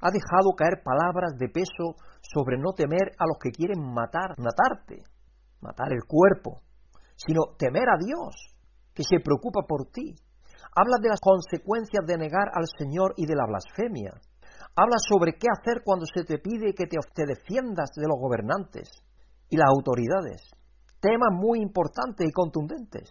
[0.00, 5.04] Ha dejado caer palabras de peso sobre no temer a los que quieren matar, matarte,
[5.60, 6.60] matar el cuerpo,
[7.16, 8.34] sino temer a Dios,
[8.92, 10.14] que se preocupa por ti.
[10.74, 14.12] Habla de las consecuencias de negar al Señor y de la blasfemia.
[14.74, 18.90] Habla sobre qué hacer cuando se te pide que te, te defiendas de los gobernantes
[19.48, 20.42] y las autoridades.
[21.00, 23.10] Temas muy importantes y contundentes.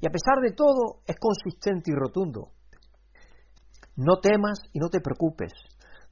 [0.00, 2.52] Y a pesar de todo, es consistente y rotundo.
[3.96, 5.52] No temas y no te preocupes.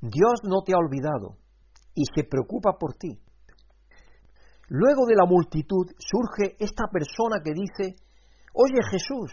[0.00, 1.36] Dios no te ha olvidado
[1.94, 3.18] y se preocupa por ti.
[4.68, 7.94] Luego de la multitud surge esta persona que dice,
[8.52, 9.30] oye Jesús,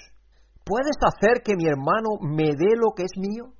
[0.63, 3.53] ¿puedes hacer que mi hermano me dé lo que es mío?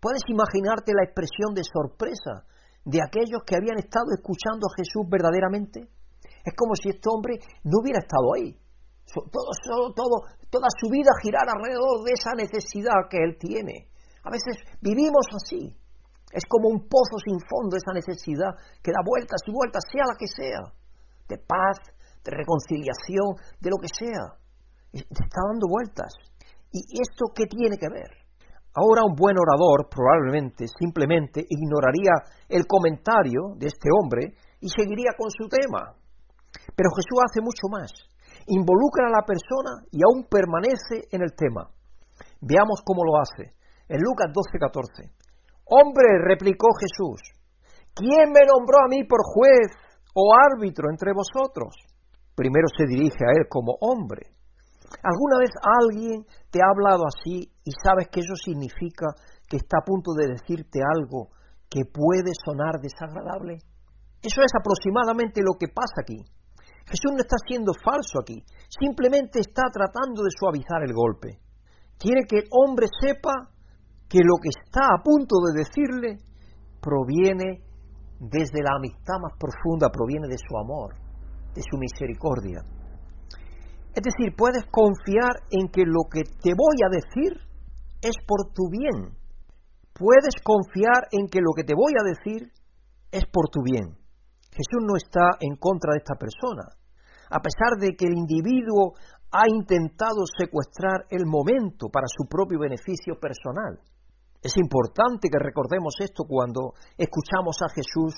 [0.00, 2.44] ¿Puedes imaginarte la expresión de sorpresa
[2.84, 5.88] de aquellos que habían estado escuchando a Jesús verdaderamente?
[6.44, 8.52] Es como si este hombre no hubiera estado ahí.
[9.14, 10.16] Todo, todo,
[10.50, 13.88] toda su vida girar alrededor de esa necesidad que él tiene.
[14.24, 15.76] A veces vivimos así.
[16.32, 18.52] Es como un pozo sin fondo esa necesidad
[18.82, 20.62] que da vueltas y vueltas, sea la que sea.
[21.28, 21.78] De paz,
[22.24, 24.34] de reconciliación, de lo que sea.
[24.92, 26.12] Está dando vueltas.
[26.72, 28.10] ¿Y esto qué tiene que ver?
[28.74, 32.10] Ahora un buen orador probablemente simplemente ignoraría
[32.48, 35.94] el comentario de este hombre y seguiría con su tema.
[36.76, 37.90] Pero Jesús hace mucho más.
[38.46, 41.70] Involucra a la persona y aún permanece en el tema.
[42.40, 43.54] Veamos cómo lo hace.
[43.88, 45.10] En Lucas 12:14.
[45.64, 47.20] Hombre, replicó Jesús,
[47.94, 49.72] ¿quién me nombró a mí por juez
[50.14, 51.72] o árbitro entre vosotros?
[52.34, 54.34] Primero se dirige a él como hombre.
[55.02, 59.06] ¿Alguna vez alguien te ha hablado así y sabes que eso significa
[59.48, 61.30] que está a punto de decirte algo
[61.70, 63.58] que puede sonar desagradable?
[64.22, 66.24] Eso es aproximadamente lo que pasa aquí.
[66.86, 71.40] Jesús no está siendo falso aquí, simplemente está tratando de suavizar el golpe.
[71.98, 73.50] Quiere que el hombre sepa
[74.08, 76.18] que lo que está a punto de decirle
[76.80, 77.64] proviene
[78.20, 80.94] desde la amistad más profunda, proviene de su amor,
[81.54, 82.60] de su misericordia.
[83.94, 87.40] Es decir, puedes confiar en que lo que te voy a decir
[88.02, 89.16] es por tu bien.
[89.94, 92.50] Puedes confiar en que lo que te voy a decir
[93.12, 93.96] es por tu bien.
[94.54, 96.70] Jesús no está en contra de esta persona.
[97.30, 98.94] A pesar de que el individuo
[99.32, 103.80] ha intentado secuestrar el momento para su propio beneficio personal.
[104.40, 108.14] Es importante que recordemos esto cuando escuchamos a Jesús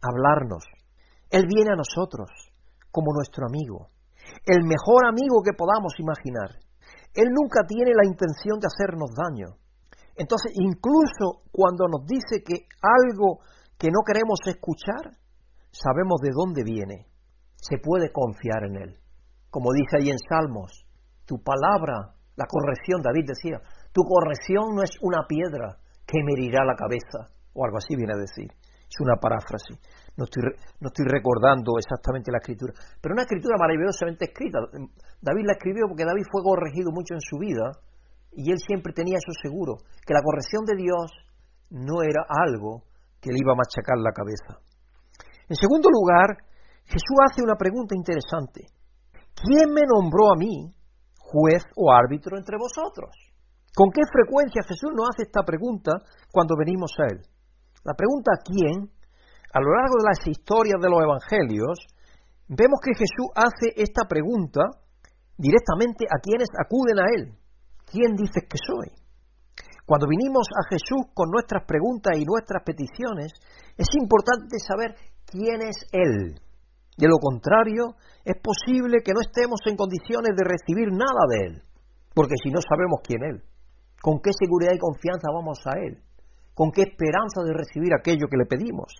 [0.00, 0.64] hablarnos.
[1.28, 2.30] Él viene a nosotros
[2.90, 3.90] como nuestro amigo
[4.44, 6.56] el mejor amigo que podamos imaginar.
[7.14, 9.56] Él nunca tiene la intención de hacernos daño.
[10.16, 13.40] Entonces, incluso cuando nos dice que algo
[13.78, 15.14] que no queremos escuchar,
[15.70, 17.06] sabemos de dónde viene.
[17.56, 18.98] Se puede confiar en Él.
[19.50, 20.84] Como dice ahí en Salmos,
[21.26, 23.60] tu palabra, la corrección, David decía,
[23.92, 28.20] tu corrección no es una piedra que me la cabeza, o algo así viene a
[28.20, 28.48] decir.
[28.88, 29.78] Es una paráfrasis
[30.18, 30.42] no estoy,
[30.82, 34.58] no estoy recordando exactamente la escritura, pero una escritura maravillosamente escrita.
[35.22, 37.70] David la escribió porque David fue corregido mucho en su vida
[38.34, 41.06] y él siempre tenía eso seguro, que la corrección de Dios
[41.70, 42.82] no era algo
[43.22, 44.58] que le iba a machacar la cabeza.
[45.48, 46.36] En segundo lugar,
[46.84, 48.66] Jesús hace una pregunta interesante.
[49.34, 50.72] ¿Quién me nombró a mí
[51.18, 53.10] juez o árbitro entre vosotros?
[53.74, 55.92] ¿Con qué frecuencia Jesús nos hace esta pregunta
[56.32, 57.20] cuando venimos a Él?
[57.84, 58.90] La pregunta ¿quién?
[59.52, 61.78] a lo largo de las historias de los evangelios,
[62.48, 64.60] vemos que Jesús hace esta pregunta
[65.36, 67.32] directamente a quienes acuden a Él.
[67.88, 68.92] ¿Quién dices que soy?
[69.86, 73.32] Cuando vinimos a Jesús con nuestras preguntas y nuestras peticiones,
[73.76, 74.94] es importante saber
[75.30, 76.40] quién es Él.
[76.96, 81.62] De lo contrario, es posible que no estemos en condiciones de recibir nada de Él,
[82.14, 83.42] porque si no sabemos quién es Él,
[84.02, 86.02] con qué seguridad y confianza vamos a Él,
[86.54, 88.90] con qué esperanza de recibir aquello que le pedimos.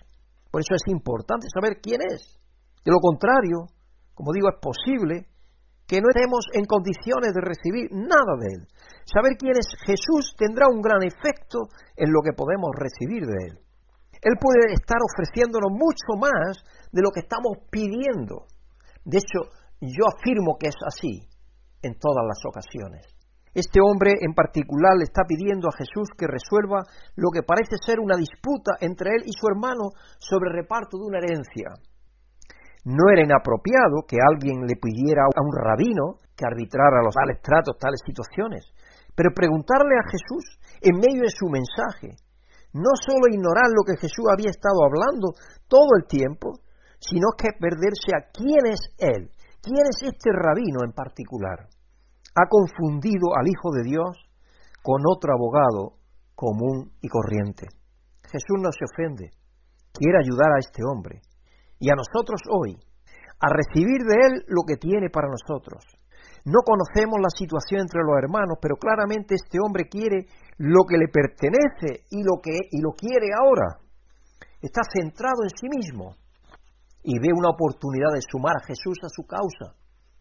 [0.50, 2.38] Por eso es importante saber quién es.
[2.84, 3.66] De lo contrario,
[4.14, 5.26] como digo, es posible
[5.86, 8.62] que no estemos en condiciones de recibir nada de Él.
[9.04, 13.67] Saber quién es Jesús tendrá un gran efecto en lo que podemos recibir de Él.
[14.22, 18.46] Él puede estar ofreciéndonos mucho más de lo que estamos pidiendo.
[19.04, 19.50] De hecho,
[19.80, 21.22] yo afirmo que es así
[21.82, 23.06] en todas las ocasiones.
[23.54, 26.84] Este hombre en particular le está pidiendo a Jesús que resuelva
[27.16, 31.18] lo que parece ser una disputa entre él y su hermano sobre reparto de una
[31.18, 31.74] herencia.
[32.84, 37.76] No era inapropiado que alguien le pidiera a un rabino que arbitrara los tales tratos,
[37.78, 38.70] tales situaciones,
[39.14, 42.14] pero preguntarle a Jesús en medio de su mensaje,
[42.72, 45.32] no solo ignorar lo que Jesús había estado hablando
[45.68, 46.60] todo el tiempo,
[47.00, 49.30] sino que perderse a quién es Él,
[49.62, 51.68] quién es este rabino en particular
[52.38, 54.14] ha confundido al Hijo de Dios
[54.82, 55.98] con otro abogado
[56.34, 57.66] común y corriente.
[58.30, 59.30] Jesús no se ofende,
[59.92, 61.20] quiere ayudar a este hombre
[61.80, 62.78] y a nosotros hoy
[63.40, 65.82] a recibir de él lo que tiene para nosotros.
[66.44, 70.26] No conocemos la situación entre los hermanos, pero claramente este hombre quiere
[70.58, 73.78] lo que le pertenece y lo que y lo quiere ahora.
[74.60, 76.16] Está centrado en sí mismo
[77.02, 79.78] y ve una oportunidad de sumar a Jesús a su causa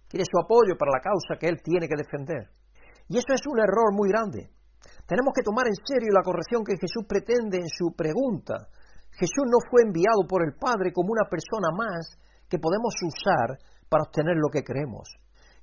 [0.07, 2.49] quiere su apoyo para la causa que él tiene que defender.
[3.07, 4.49] Y eso es un error muy grande.
[5.05, 8.67] Tenemos que tomar en serio la corrección que Jesús pretende en su pregunta.
[9.11, 14.03] Jesús no fue enviado por el Padre como una persona más que podemos usar para
[14.03, 15.07] obtener lo que queremos.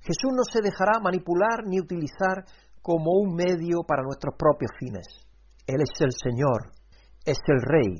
[0.05, 2.45] Jesús no se dejará manipular ni utilizar
[2.81, 5.07] como un medio para nuestros propios fines.
[5.65, 6.69] Él es el Señor,
[7.25, 7.97] es el Rey,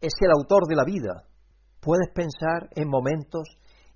[0.00, 1.28] es el autor de la vida.
[1.80, 3.44] ¿Puedes pensar en momentos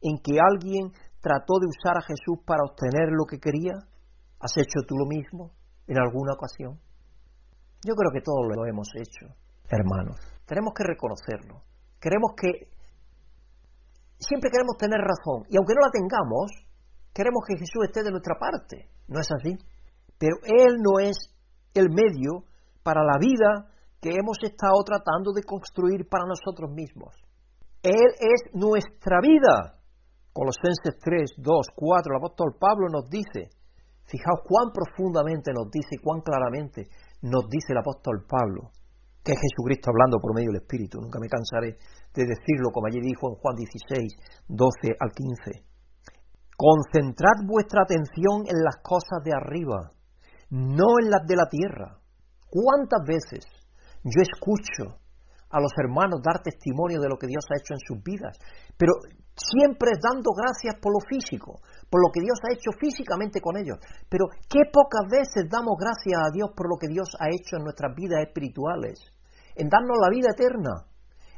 [0.02, 0.92] en que alguien
[1.24, 3.72] trató de usar a Jesús para obtener lo que quería?
[4.40, 5.50] ¿Has hecho tú lo mismo
[5.86, 6.76] en alguna ocasión?
[7.80, 9.32] Yo creo que todos lo hemos hecho,
[9.70, 10.20] hermanos.
[10.44, 11.62] Tenemos que reconocerlo.
[11.98, 12.68] Queremos que...
[14.18, 15.48] Siempre queremos tener razón.
[15.48, 16.67] Y aunque no la tengamos,
[17.12, 18.88] queremos que Jesús esté de nuestra parte.
[19.08, 19.56] ¿No es así?
[20.18, 21.16] Pero Él no es
[21.74, 22.44] el medio
[22.82, 27.14] para la vida que hemos estado tratando de construir para nosotros mismos.
[27.82, 29.78] Él es nuestra vida.
[30.32, 33.50] Colosenses 3, 2, 4, el apóstol Pablo nos dice,
[34.06, 36.86] fijaos cuán profundamente nos dice y cuán claramente
[37.22, 38.70] nos dice el apóstol Pablo,
[39.24, 41.00] que es Jesucristo hablando por medio del Espíritu.
[41.00, 41.74] Nunca me cansaré
[42.14, 45.68] de decirlo, como allí dijo en Juan 16, 12 al 15.
[46.58, 49.92] Concentrad vuestra atención en las cosas de arriba,
[50.50, 52.02] no en las de la tierra.
[52.50, 53.46] ¿Cuántas veces
[54.02, 54.98] yo escucho
[55.50, 58.36] a los hermanos dar testimonio de lo que Dios ha hecho en sus vidas,
[58.76, 58.92] pero
[59.38, 63.78] siempre dando gracias por lo físico, por lo que Dios ha hecho físicamente con ellos.
[64.10, 67.64] Pero qué pocas veces damos gracias a Dios por lo que Dios ha hecho en
[67.64, 68.98] nuestras vidas espirituales,
[69.54, 70.90] en darnos la vida eterna,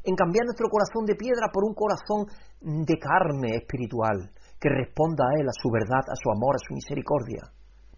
[0.02, 2.24] en cambiar nuestro corazón de piedra por un corazón
[2.60, 6.74] de carne espiritual, que responda a Él, a su verdad, a su amor, a su
[6.74, 7.48] misericordia.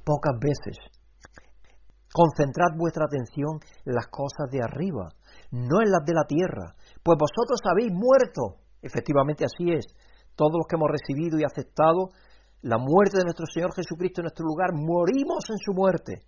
[0.04, 0.78] Pocas veces.
[2.12, 5.08] Concentrad vuestra atención en las cosas de arriba,
[5.50, 8.62] no en las de la tierra, pues vosotros habéis muerto.
[8.80, 9.86] Efectivamente así es.
[10.36, 12.10] Todos los que hemos recibido y aceptado
[12.62, 16.22] la muerte de nuestro Señor Jesucristo en nuestro lugar, morimos en su muerte.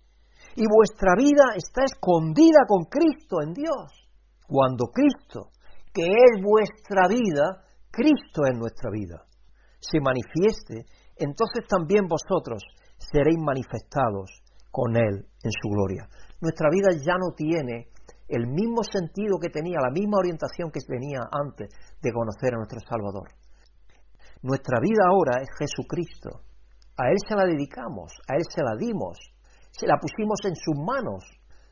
[0.55, 3.91] Y vuestra vida está escondida con Cristo en Dios.
[4.47, 5.51] Cuando Cristo,
[5.93, 9.23] que es vuestra vida, Cristo es nuestra vida,
[9.89, 10.85] se manifieste,
[11.17, 12.63] entonces también vosotros
[12.97, 16.07] seréis manifestados con Él en su gloria.
[16.41, 17.87] Nuestra vida ya no tiene
[18.27, 21.69] el mismo sentido que tenía, la misma orientación que tenía antes
[22.01, 23.29] de conocer a nuestro Salvador.
[24.41, 26.41] Nuestra vida ahora es Jesucristo.
[26.97, 29.17] A Él se la dedicamos, a Él se la dimos,
[29.71, 31.23] se la pusimos en sus manos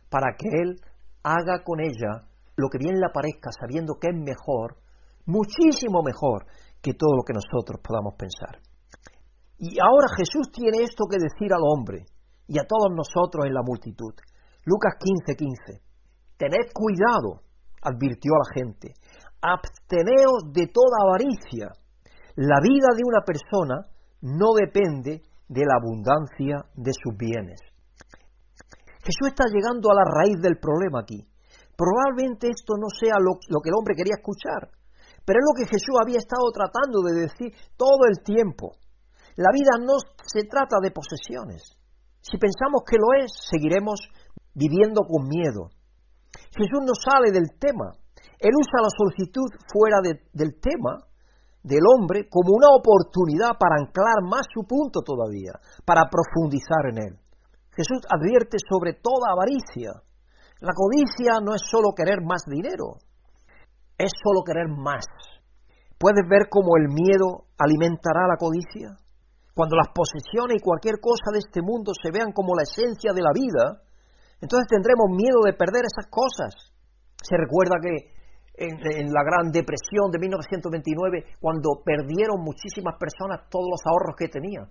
[0.10, 0.76] para que Él
[1.24, 4.78] haga con ella lo que bien le parezca, sabiendo que es mejor,
[5.26, 6.46] muchísimo mejor
[6.84, 8.60] que todo lo que nosotros podamos pensar.
[9.58, 12.04] Y ahora Jesús tiene esto que decir al hombre,
[12.48, 14.14] y a todos nosotros en la multitud.
[14.66, 15.82] Lucas 15, 15.
[16.38, 17.42] Tened cuidado,
[17.82, 18.94] advirtió a la gente,
[19.40, 21.72] absteneos de toda avaricia.
[22.36, 23.88] La vida de una persona
[24.22, 27.60] no depende de la abundancia de sus bienes.
[29.04, 31.28] Jesús está llegando a la raíz del problema aquí.
[31.76, 34.72] Probablemente esto no sea lo, lo, que el hombre quería escuchar,
[35.26, 38.72] pero es lo que Jesús había estado tratando de decir todo el tiempo.
[39.36, 41.78] La vida no se trata de posesiones,
[42.24, 44.00] si pensamos que lo es, seguiremos
[44.56, 45.68] viviendo con miedo.
[46.56, 47.92] Jesús no sale del tema.
[48.40, 51.04] Él usa la solicitud fuera del tema
[51.64, 55.52] del hombre como una oportunidad para anclar más su punto todavía,
[55.86, 57.14] para profundizar en él.
[57.76, 59.92] Jesús advierte sobre toda avaricia.
[60.60, 63.00] La codicia no es solo querer más dinero,
[64.04, 65.06] es solo querer más.
[65.98, 69.00] ¿Puedes ver cómo el miedo alimentará la codicia?
[69.56, 73.22] Cuando las posesiones y cualquier cosa de este mundo se vean como la esencia de
[73.22, 73.86] la vida,
[74.42, 76.52] entonces tendremos miedo de perder esas cosas.
[77.22, 78.12] Se recuerda que
[78.56, 84.68] en, la Gran Depresión de 1929, cuando perdieron muchísimas personas todos los ahorros que tenían,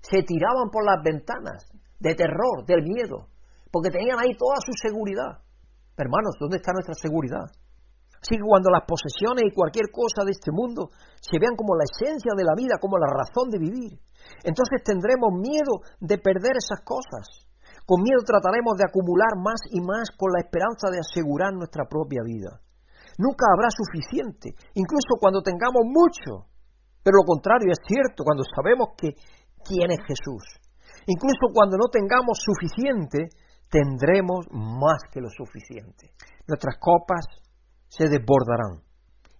[0.00, 1.66] se tiraban por las ventanas
[1.98, 3.28] de terror, del miedo,
[3.72, 5.42] porque tenían ahí toda su seguridad.
[5.96, 7.50] Hermanos, ¿dónde está nuestra seguridad?
[8.26, 10.90] Así cuando las posesiones y cualquier cosa de este mundo
[11.22, 14.02] se vean como la esencia de la vida, como la razón de vivir,
[14.42, 17.22] entonces tendremos miedo de perder esas cosas.
[17.86, 22.26] Con miedo trataremos de acumular más y más con la esperanza de asegurar nuestra propia
[22.26, 22.58] vida.
[23.14, 26.50] Nunca habrá suficiente, incluso cuando tengamos mucho.
[27.06, 29.14] Pero lo contrario es cierto cuando sabemos que
[29.62, 30.42] quién es Jesús.
[31.06, 33.30] Incluso cuando no tengamos suficiente,
[33.70, 36.10] tendremos más que lo suficiente.
[36.50, 37.22] Nuestras copas
[37.88, 38.82] se desbordarán.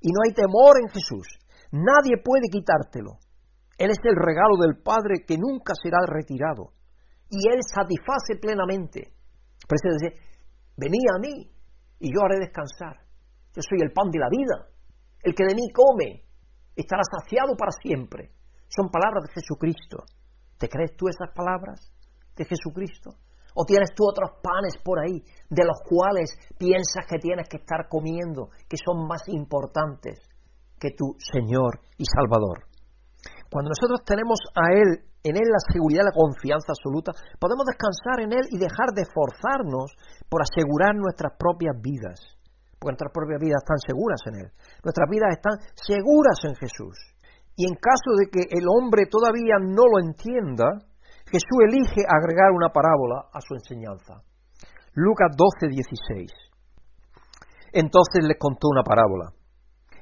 [0.00, 1.26] Y no hay temor en Jesús.
[1.72, 3.18] Nadie puede quitártelo.
[3.78, 6.72] Él es el regalo del Padre que nunca será retirado.
[7.28, 9.12] Y Él satisface plenamente.
[9.66, 10.14] Por eso dice,
[10.76, 11.50] venid a mí
[11.98, 13.02] y yo haré descansar.
[13.54, 14.68] Yo soy el pan de la vida.
[15.22, 16.22] El que de mí come
[16.76, 18.30] estará saciado para siempre.
[18.68, 20.04] Son palabras de Jesucristo.
[20.59, 21.92] ¿Te crees tú esas palabras
[22.37, 23.11] de Jesucristo?
[23.57, 25.17] ¿O tienes tú otros panes por ahí
[25.48, 26.29] de los cuales
[26.59, 30.21] piensas que tienes que estar comiendo, que son más importantes
[30.79, 32.69] que tu Señor y Salvador?
[33.48, 38.37] Cuando nosotros tenemos a Él, en Él la seguridad, la confianza absoluta, podemos descansar en
[38.37, 39.96] Él y dejar de esforzarnos
[40.29, 42.21] por asegurar nuestras propias vidas.
[42.77, 44.48] Porque nuestras propias vidas están seguras en Él.
[44.85, 46.96] Nuestras vidas están seguras en Jesús.
[47.57, 50.77] Y en caso de que el hombre todavía no lo entienda,
[51.27, 54.22] Jesús elige agregar una parábola a su enseñanza.
[54.94, 56.31] Lucas 12, 16.
[57.72, 59.35] Entonces les contó una parábola.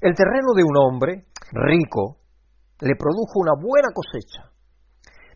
[0.01, 2.19] El terreno de un hombre rico
[2.81, 4.53] le produjo una buena cosecha.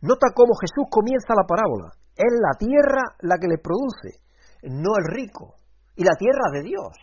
[0.02, 1.90] Nota cómo Jesús comienza la parábola.
[2.14, 4.20] Es la tierra la que le produce.
[4.62, 5.54] no el rico,
[5.94, 6.94] y la tierra de Dios.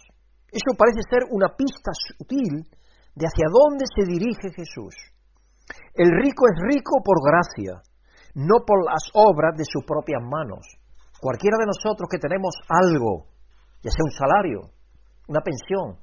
[0.51, 2.67] Eso parece ser una pista sutil
[3.15, 4.95] de hacia dónde se dirige Jesús.
[5.95, 7.81] El rico es rico por gracia,
[8.35, 10.61] no por las obras de sus propias manos.
[11.19, 13.31] Cualquiera de nosotros que tenemos algo,
[13.81, 14.59] ya sea un salario,
[15.27, 15.97] una pensión,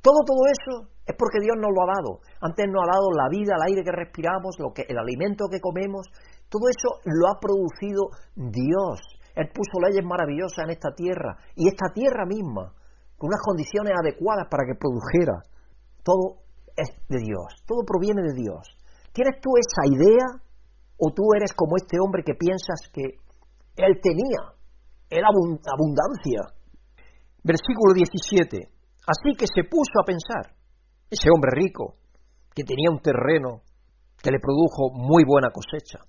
[0.00, 2.12] todo, todo eso es porque Dios nos lo ha dado.
[2.40, 5.60] Antes nos ha dado la vida, el aire que respiramos, lo que, el alimento que
[5.60, 6.08] comemos.
[6.48, 8.96] Todo eso lo ha producido Dios.
[9.36, 11.36] Él puso leyes maravillosas en esta tierra.
[11.54, 12.72] Y esta tierra misma
[13.20, 15.44] con unas condiciones adecuadas para que produjera.
[16.02, 16.40] Todo
[16.72, 18.64] es de Dios, todo proviene de Dios.
[19.12, 20.40] ¿Tienes tú esa idea
[21.00, 23.16] o tú eres como este hombre que piensas que
[23.76, 24.52] él tenía,
[25.08, 26.44] era abundancia?
[27.42, 28.68] Versículo 17.
[29.08, 30.54] Así que se puso a pensar,
[31.10, 31.96] ese hombre rico,
[32.54, 33.62] que tenía un terreno
[34.22, 36.04] que le produjo muy buena cosecha.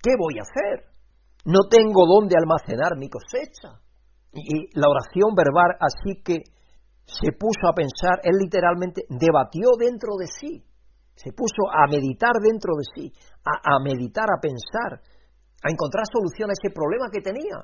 [0.00, 0.86] ¿Qué voy a hacer?
[1.44, 3.82] No tengo dónde almacenar mi cosecha.
[4.32, 6.44] Y la oración verbal, así que
[7.04, 10.62] se puso a pensar, él literalmente debatió dentro de sí,
[11.18, 13.04] se puso a meditar dentro de sí,
[13.42, 17.58] a, meditar, a pensar, a encontrar solución a ese problema que tenía.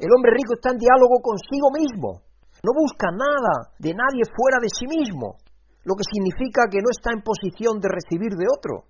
[0.00, 2.24] El hombre rico está en diálogo consigo mismo,
[2.64, 5.36] no busca nada de nadie fuera de sí mismo,
[5.84, 8.88] lo que significa que no está en posición de recibir de otro.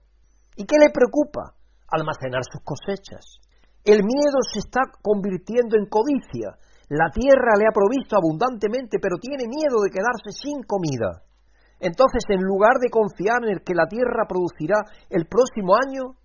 [0.55, 1.59] ¿Y qué le preocupa?
[1.91, 3.43] Almacenar sus cosechas.
[3.83, 6.55] El miedo se está convirtiendo en codicia,
[6.89, 11.28] la tierra le ha provisto abundantemente, pero tiene miedo de quedarse sin comida.
[11.81, 16.19] Entonces, en lugar de confiar en el que la tierra producirá el próximo año,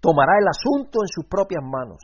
[0.00, 2.00] tomará el asunto en sus propias manos.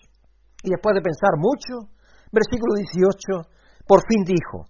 [0.63, 1.89] Y después de pensar mucho,
[2.33, 3.49] versículo 18,
[3.87, 4.69] por fin dijo,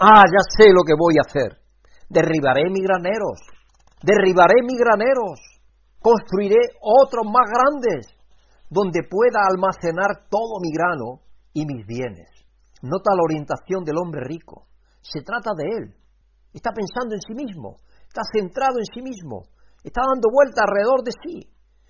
[0.00, 1.60] ah, ya sé lo que voy a hacer.
[2.08, 3.40] Derribaré mis graneros,
[4.02, 5.40] derribaré mis graneros,
[6.00, 8.08] construiré otros más grandes,
[8.70, 11.20] donde pueda almacenar todo mi grano
[11.52, 12.28] y mis bienes.
[12.82, 14.66] Nota la orientación del hombre rico.
[15.02, 15.94] Se trata de él.
[16.52, 17.76] Está pensando en sí mismo.
[18.06, 19.42] Está centrado en sí mismo.
[19.84, 21.44] Está dando vuelta alrededor de sí.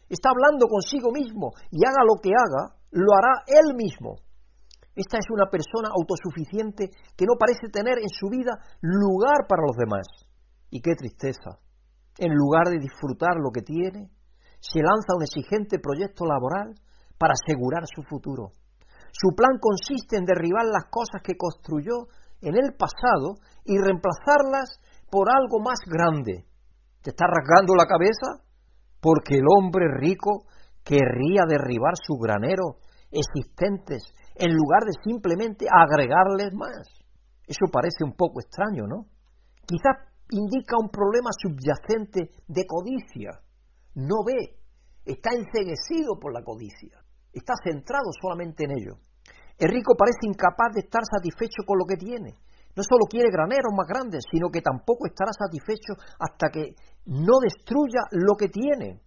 [0.09, 1.53] Está hablando consigo mismo.
[1.71, 4.17] Y haga lo que haga, lo hará él mismo.
[4.99, 9.77] Esta es una persona autosuficiente que no parece tener en su vida lugar para los
[9.77, 10.07] demás.
[10.71, 11.63] Y qué tristeza.
[12.19, 14.11] En lugar de disfrutar lo que tiene,
[14.59, 16.75] se lanza un exigente proyecto laboral
[17.17, 18.51] para asegurar su futuro.
[19.13, 22.11] Su plan consiste en derribar las cosas que construyó
[22.41, 23.35] en el pasado
[23.65, 24.81] y reemplazarlas
[25.11, 26.45] por algo más grande.
[27.03, 28.45] ¿Te está rasgando la cabeza?
[29.01, 30.45] Porque el hombre rico
[30.85, 32.77] querría derribar sus graneros
[33.11, 34.03] existentes
[34.35, 36.87] en lugar de simplemente agregarles más.
[37.47, 39.07] Eso parece un poco extraño, ¿no?
[39.67, 39.97] Quizás
[40.31, 43.31] indica un problema subyacente de codicia.
[43.95, 44.59] No ve,
[45.05, 48.99] está enceguecido por la codicia está centrado solamente en ello.
[49.59, 52.39] El rico parece incapaz de estar satisfecho con lo que tiene.
[52.79, 58.07] No solo quiere graneros más grandes, sino que tampoco estará satisfecho hasta que no destruya
[58.13, 59.03] lo que tiene.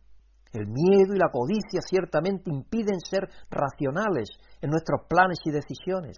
[0.52, 4.28] El miedo y la codicia ciertamente impiden ser racionales
[4.60, 6.18] en nuestros planes y decisiones.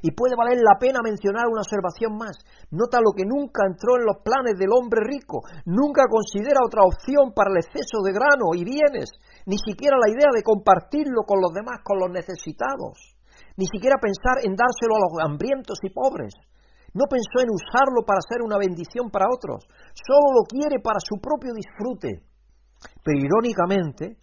[0.00, 2.38] Y puede valer la pena mencionar una observación más.
[2.70, 5.42] Nota lo que nunca entró en los planes del hombre rico.
[5.66, 9.10] Nunca considera otra opción para el exceso de grano y bienes.
[9.46, 13.11] Ni siquiera la idea de compartirlo con los demás, con los necesitados.
[13.56, 16.32] Ni siquiera pensar en dárselo a los hambrientos y pobres.
[16.94, 19.64] No pensó en usarlo para ser una bendición para otros.
[19.96, 22.24] Solo lo quiere para su propio disfrute.
[23.04, 24.20] Pero irónicamente,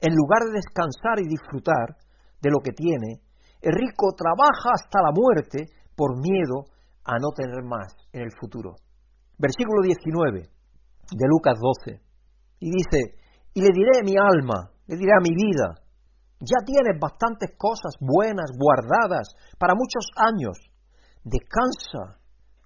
[0.00, 1.94] en lugar de descansar y disfrutar
[2.42, 3.22] de lo que tiene,
[3.62, 6.70] el rico trabaja hasta la muerte por miedo
[7.04, 8.74] a no tener más en el futuro.
[9.38, 12.00] Versículo 19 de Lucas 12.
[12.60, 13.14] Y dice,
[13.54, 15.74] y le diré a mi alma, le diré a mi vida,
[16.40, 20.58] ya tienes bastantes cosas buenas guardadas para muchos años.
[21.24, 22.20] Descansa,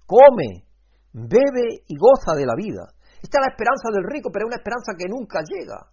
[0.05, 0.65] come,
[1.11, 2.93] bebe y goza de la vida.
[3.21, 5.89] Esta es la esperanza del rico, pero es una esperanza que nunca llega.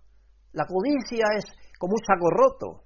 [0.53, 1.45] La codicia es
[1.79, 2.85] como un saco roto.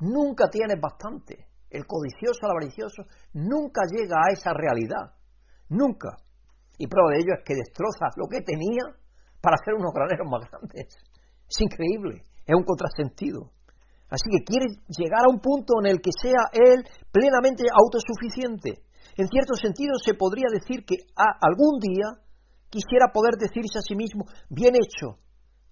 [0.00, 5.14] Nunca tienes bastante el codicioso, el avaricioso, nunca llega a esa realidad.
[5.68, 6.18] Nunca.
[6.78, 8.82] Y prueba de ello es que destroza lo que tenía
[9.40, 10.88] para hacer unos graneros más grandes.
[11.48, 13.52] Es increíble, es un contrasentido.
[14.10, 16.82] Así que quiere llegar a un punto en el que sea él
[17.12, 18.82] plenamente autosuficiente.
[19.16, 22.18] En cierto sentido se podría decir que algún día
[22.68, 25.18] quisiera poder decirse a sí mismo, bien hecho,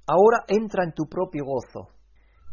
[0.07, 1.91] ahora entra en tu propio gozo.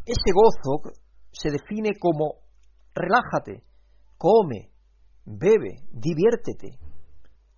[0.06, 0.94] Ese gozo
[1.32, 2.46] se define como
[2.94, 3.64] relájate,
[4.18, 4.70] come,
[5.26, 6.78] bebe, diviértete,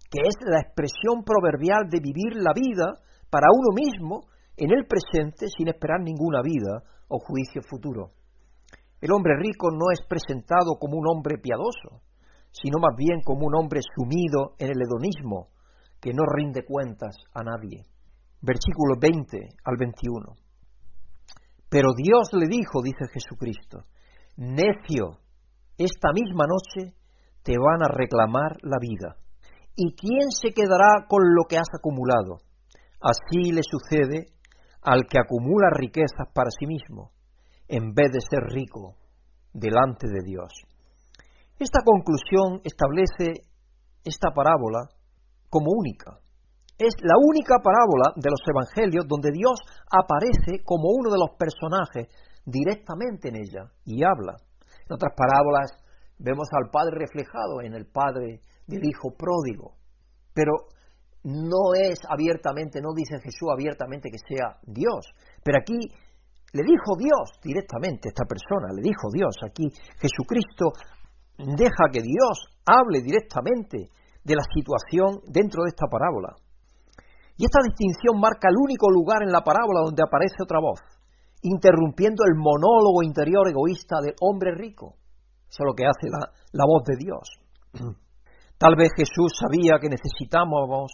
[0.09, 2.99] que es la expresión proverbial de vivir la vida
[3.29, 8.16] para uno mismo en el presente sin esperar ninguna vida o juicio futuro.
[8.99, 12.01] El hombre rico no es presentado como un hombre piadoso,
[12.51, 15.49] sino más bien como un hombre sumido en el hedonismo
[16.01, 17.85] que no rinde cuentas a nadie.
[18.41, 20.33] Versículo 20 al 21.
[21.69, 23.85] Pero Dios le dijo, dice Jesucristo,
[24.37, 25.19] necio,
[25.77, 26.95] esta misma noche
[27.43, 29.17] te van a reclamar la vida.
[29.75, 32.37] ¿Y quién se quedará con lo que has acumulado?
[32.99, 34.25] Así le sucede
[34.81, 37.11] al que acumula riquezas para sí mismo,
[37.67, 38.95] en vez de ser rico
[39.53, 40.51] delante de Dios.
[41.59, 43.41] Esta conclusión establece
[44.03, 44.89] esta parábola
[45.49, 46.19] como única.
[46.77, 49.59] Es la única parábola de los evangelios donde Dios
[49.89, 52.07] aparece como uno de los personajes
[52.45, 54.37] directamente en ella y habla.
[54.87, 55.71] En otras parábolas
[56.19, 59.75] vemos al Padre reflejado en el Padre del Hijo pródigo,
[60.33, 60.53] pero
[61.23, 65.07] no es abiertamente, no dice Jesús abiertamente que sea Dios,
[65.43, 65.89] pero aquí
[66.53, 69.67] le dijo Dios directamente, esta persona, le dijo Dios, aquí
[69.99, 70.71] Jesucristo
[71.37, 73.89] deja que Dios hable directamente
[74.23, 76.35] de la situación dentro de esta parábola.
[77.37, 80.79] Y esta distinción marca el único lugar en la parábola donde aparece otra voz,
[81.43, 84.95] interrumpiendo el monólogo interior egoísta del hombre rico.
[85.47, 87.23] Eso es lo que hace la, la voz de Dios.
[88.57, 90.91] Tal vez Jesús sabía que necesitábamos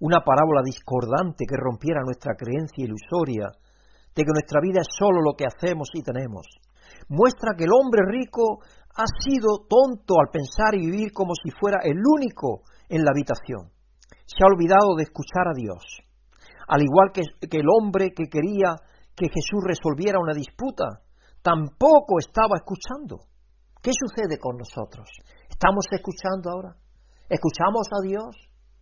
[0.00, 3.48] una parábola discordante que rompiera nuestra creencia ilusoria
[4.16, 6.46] de que nuestra vida es solo lo que hacemos y tenemos.
[7.08, 8.64] Muestra que el hombre rico
[8.96, 13.68] ha sido tonto al pensar y vivir como si fuera el único en la habitación.
[14.24, 15.84] Se ha olvidado de escuchar a Dios.
[16.66, 18.74] Al igual que, que el hombre que quería
[19.14, 21.04] que Jesús resolviera una disputa,
[21.42, 23.28] tampoco estaba escuchando.
[23.80, 25.08] ¿Qué sucede con nosotros?
[25.48, 26.74] ¿Estamos escuchando ahora?
[27.28, 28.34] ¿Escuchamos a Dios?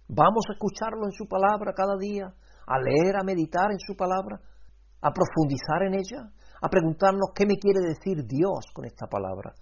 [0.09, 2.33] ¿Vamos a escucharlo en su palabra cada día?
[2.67, 4.41] ¿A leer, a meditar en su palabra?
[5.05, 6.33] ¿A profundizar en ella?
[6.65, 9.53] ¿A preguntarnos qué me quiere decir Dios con esta palabra?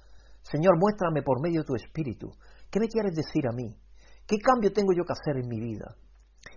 [0.41, 2.31] Señor, muéstrame por medio de tu Espíritu.
[2.71, 3.75] ¿Qué me quieres decir a mí?
[4.23, 5.99] ¿Qué cambio tengo yo que hacer en mi vida?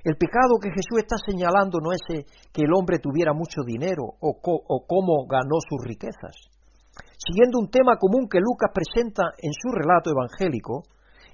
[0.06, 4.06] El pecado que Jesús está señalando no es eh, que el hombre tuviera mucho dinero
[4.22, 6.38] o, o cómo ganó sus riquezas.
[7.18, 10.86] Siguiendo un tema común que Lucas presenta en su relato evangélico,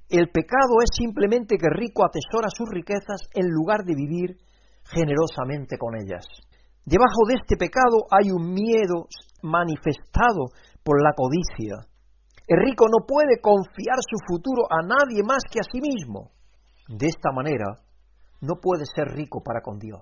[0.07, 4.39] el pecado es simplemente que rico atesora sus riquezas en lugar de vivir
[4.87, 6.23] generosamente con ellas.
[6.85, 9.05] Debajo de este pecado hay un miedo
[9.43, 10.49] manifestado
[10.83, 11.85] por la codicia.
[12.47, 16.31] El rico no puede confiar su futuro a nadie más que a sí mismo.
[16.89, 17.77] De esta manera,
[18.41, 20.01] no puede ser rico para con Dios.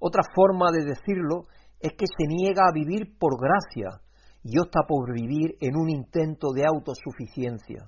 [0.00, 1.46] Otra forma de decirlo
[1.78, 4.02] es que se niega a vivir por gracia
[4.42, 7.86] y opta por vivir en un intento de autosuficiencia.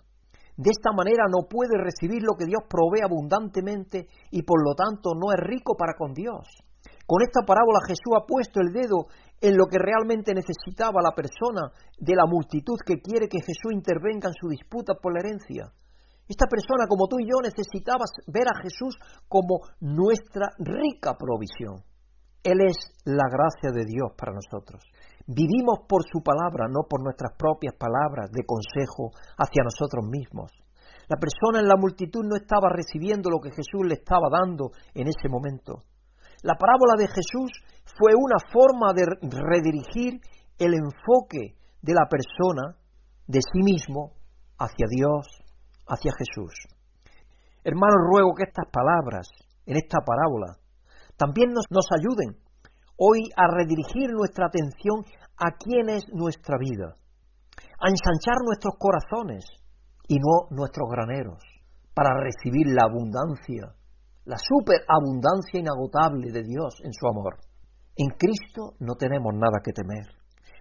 [0.57, 5.15] De esta manera no puede recibir lo que Dios provee abundantemente y por lo tanto
[5.15, 6.47] no es rico para con Dios.
[7.11, 9.11] Con esta parábola Jesús ha puesto el dedo
[9.43, 14.31] en lo que realmente necesitaba la persona de la multitud que quiere que Jesús intervenga
[14.31, 15.75] en su disputa por la herencia.
[16.31, 18.95] Esta persona, como tú y yo, necesitaba ver a Jesús
[19.27, 21.83] como nuestra rica provisión.
[22.47, 24.79] Él es la gracia de Dios para nosotros.
[25.27, 30.55] Vivimos por su palabra, no por nuestras propias palabras de consejo hacia nosotros mismos.
[31.11, 35.11] La persona en la multitud no estaba recibiendo lo que Jesús le estaba dando en
[35.11, 35.90] ese momento.
[36.43, 37.51] La parábola de Jesús
[37.99, 40.21] fue una forma de redirigir
[40.59, 42.77] el enfoque de la persona
[43.27, 44.13] de sí mismo
[44.59, 45.27] hacia Dios,
[45.87, 46.55] hacia Jesús.
[47.65, 49.29] Hermanos, ruego que estas palabras
[49.67, 50.57] en esta parábola
[51.17, 52.41] también nos, ayuden
[52.97, 55.05] hoy a redirigir nuestra atención
[55.37, 56.97] a quién es nuestra vida,
[57.79, 59.45] a ensanchar nuestros corazones
[60.09, 61.39] y no nuestros graneros,
[61.95, 63.77] para recibir la abundancia,
[64.31, 67.43] la superabundancia inagotable de Dios en su amor.
[67.97, 70.07] En Cristo no tenemos nada que temer.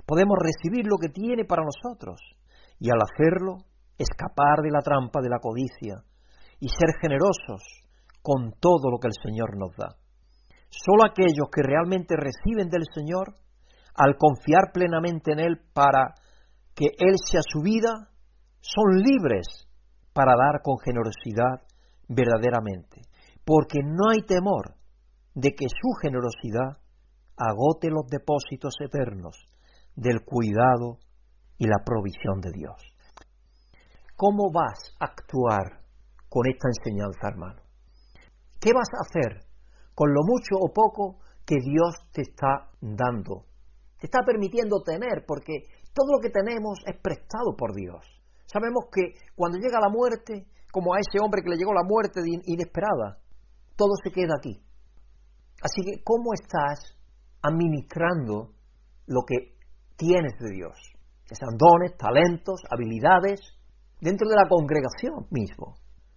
[0.08, 2.18] Podemos recibir lo que tiene para nosotros
[2.80, 6.02] y al hacerlo escapar de la trampa de la codicia
[6.60, 7.62] y ser generosos
[8.24, 9.94] con todo lo que el Señor nos da.
[10.70, 13.36] Solo aquellos que realmente reciben del Señor
[13.94, 16.16] al confiar plenamente en Él para
[16.74, 18.10] que Él sea su vida,
[18.62, 19.46] son libres
[20.14, 21.62] para dar con generosidad
[22.08, 23.02] verdaderamente,
[23.50, 24.76] porque no hay temor
[25.34, 26.78] de que su generosidad
[27.36, 29.36] agote los depósitos eternos
[29.96, 31.00] del cuidado
[31.58, 32.78] y la provisión de Dios.
[34.16, 35.82] ¿Cómo vas a actuar
[36.30, 37.64] con esta enseñanza, hermano?
[38.62, 39.42] ¿Qué vas a hacer
[39.96, 43.46] con lo mucho o poco que Dios te está dando
[43.98, 48.00] te está permitiendo tener, porque todo lo que tenemos es prestado por Dios.
[48.46, 52.22] Sabemos que cuando llega la muerte, como a ese hombre que le llegó la muerte
[52.46, 53.20] inesperada,
[53.80, 54.60] todo se queda aquí.
[55.64, 57.00] Así que, ¿cómo estás
[57.42, 58.52] administrando
[59.08, 59.56] lo que
[59.96, 60.76] tienes de Dios?
[61.24, 63.40] Sean dones, talentos, habilidades,
[64.02, 65.76] dentro de la congregación mismo,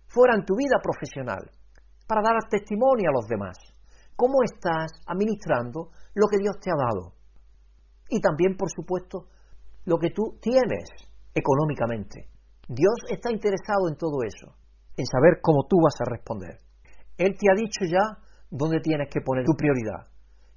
[0.08, 1.50] fuera en tu vida profesional,
[2.08, 3.56] para dar testimonio a los demás.
[4.16, 7.14] ¿Cómo estás administrando lo que Dios te ha dado?
[8.08, 9.28] Y también, por supuesto,
[9.84, 10.90] lo que tú tienes
[11.34, 12.28] económicamente.
[12.66, 14.54] Dios está interesado en todo eso,
[14.96, 16.71] en saber cómo tú vas a responder.
[17.24, 18.18] Él te ha dicho ya
[18.50, 20.08] dónde tienes que poner tu prioridad.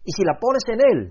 [0.04, 1.10] Y si la pones en Él,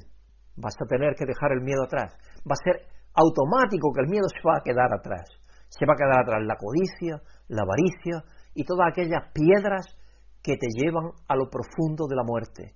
[0.56, 2.12] vas a tener que dejar el miedo atrás.
[2.46, 5.28] Va a ser automático que el miedo se va a quedar atrás.
[5.68, 8.22] Se va a quedar atrás la codicia, la avaricia
[8.54, 9.86] y todas aquellas piedras
[10.42, 12.74] que te llevan a lo profundo de la muerte,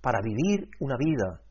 [0.00, 1.42] para vivir una vida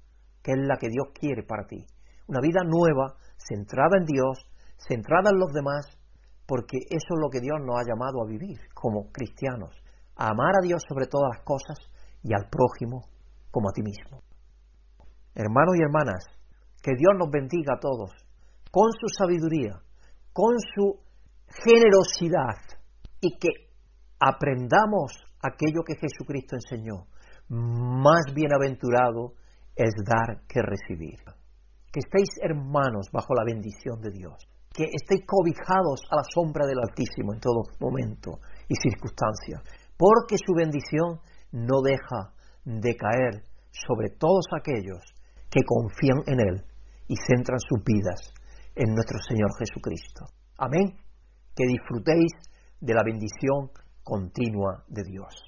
[0.42, 1.86] que es la que Dios quiere para ti.
[2.28, 4.48] Una vida nueva, centrada en Dios,
[4.78, 5.86] centrada en los demás,
[6.48, 9.76] porque eso es lo que Dios nos ha llamado a vivir como cristianos,
[10.18, 11.78] amar a Dios sobre todas las cosas
[12.24, 13.04] y al prójimo
[13.52, 14.22] como a ti mismo.
[15.36, 16.26] Hermanos y hermanas,
[16.82, 18.12] que Dios nos bendiga a todos
[18.72, 19.80] con su sabiduría,
[20.34, 21.00] con su
[21.48, 22.58] generosidad
[23.22, 23.50] y que
[24.20, 27.08] aprendamos aquello que Jesucristo enseñó.
[27.50, 29.34] Más bienaventurado
[29.76, 31.20] es dar que recibir.
[31.92, 34.36] Que estéis hermanos bajo la bendición de Dios.
[34.74, 39.62] Que estéis cobijados a la sombra del Altísimo en todo momento y circunstancia.
[39.98, 41.20] Porque su bendición
[41.52, 42.34] no deja
[42.66, 45.02] de caer sobre todos aquellos
[45.50, 46.64] que confían en Él
[47.08, 48.34] y centran sus vidas
[48.76, 50.26] en nuestro Señor Jesucristo.
[50.58, 50.98] Amén.
[51.56, 52.32] Que disfrutéis
[52.80, 53.72] de la bendición
[54.04, 55.48] continua de Dios.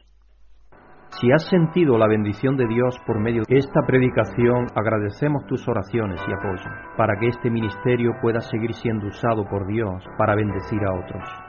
[1.19, 6.21] Si has sentido la bendición de Dios por medio de esta predicación, agradecemos tus oraciones
[6.27, 10.93] y apoyo para que este ministerio pueda seguir siendo usado por Dios para bendecir a
[10.93, 11.48] otros.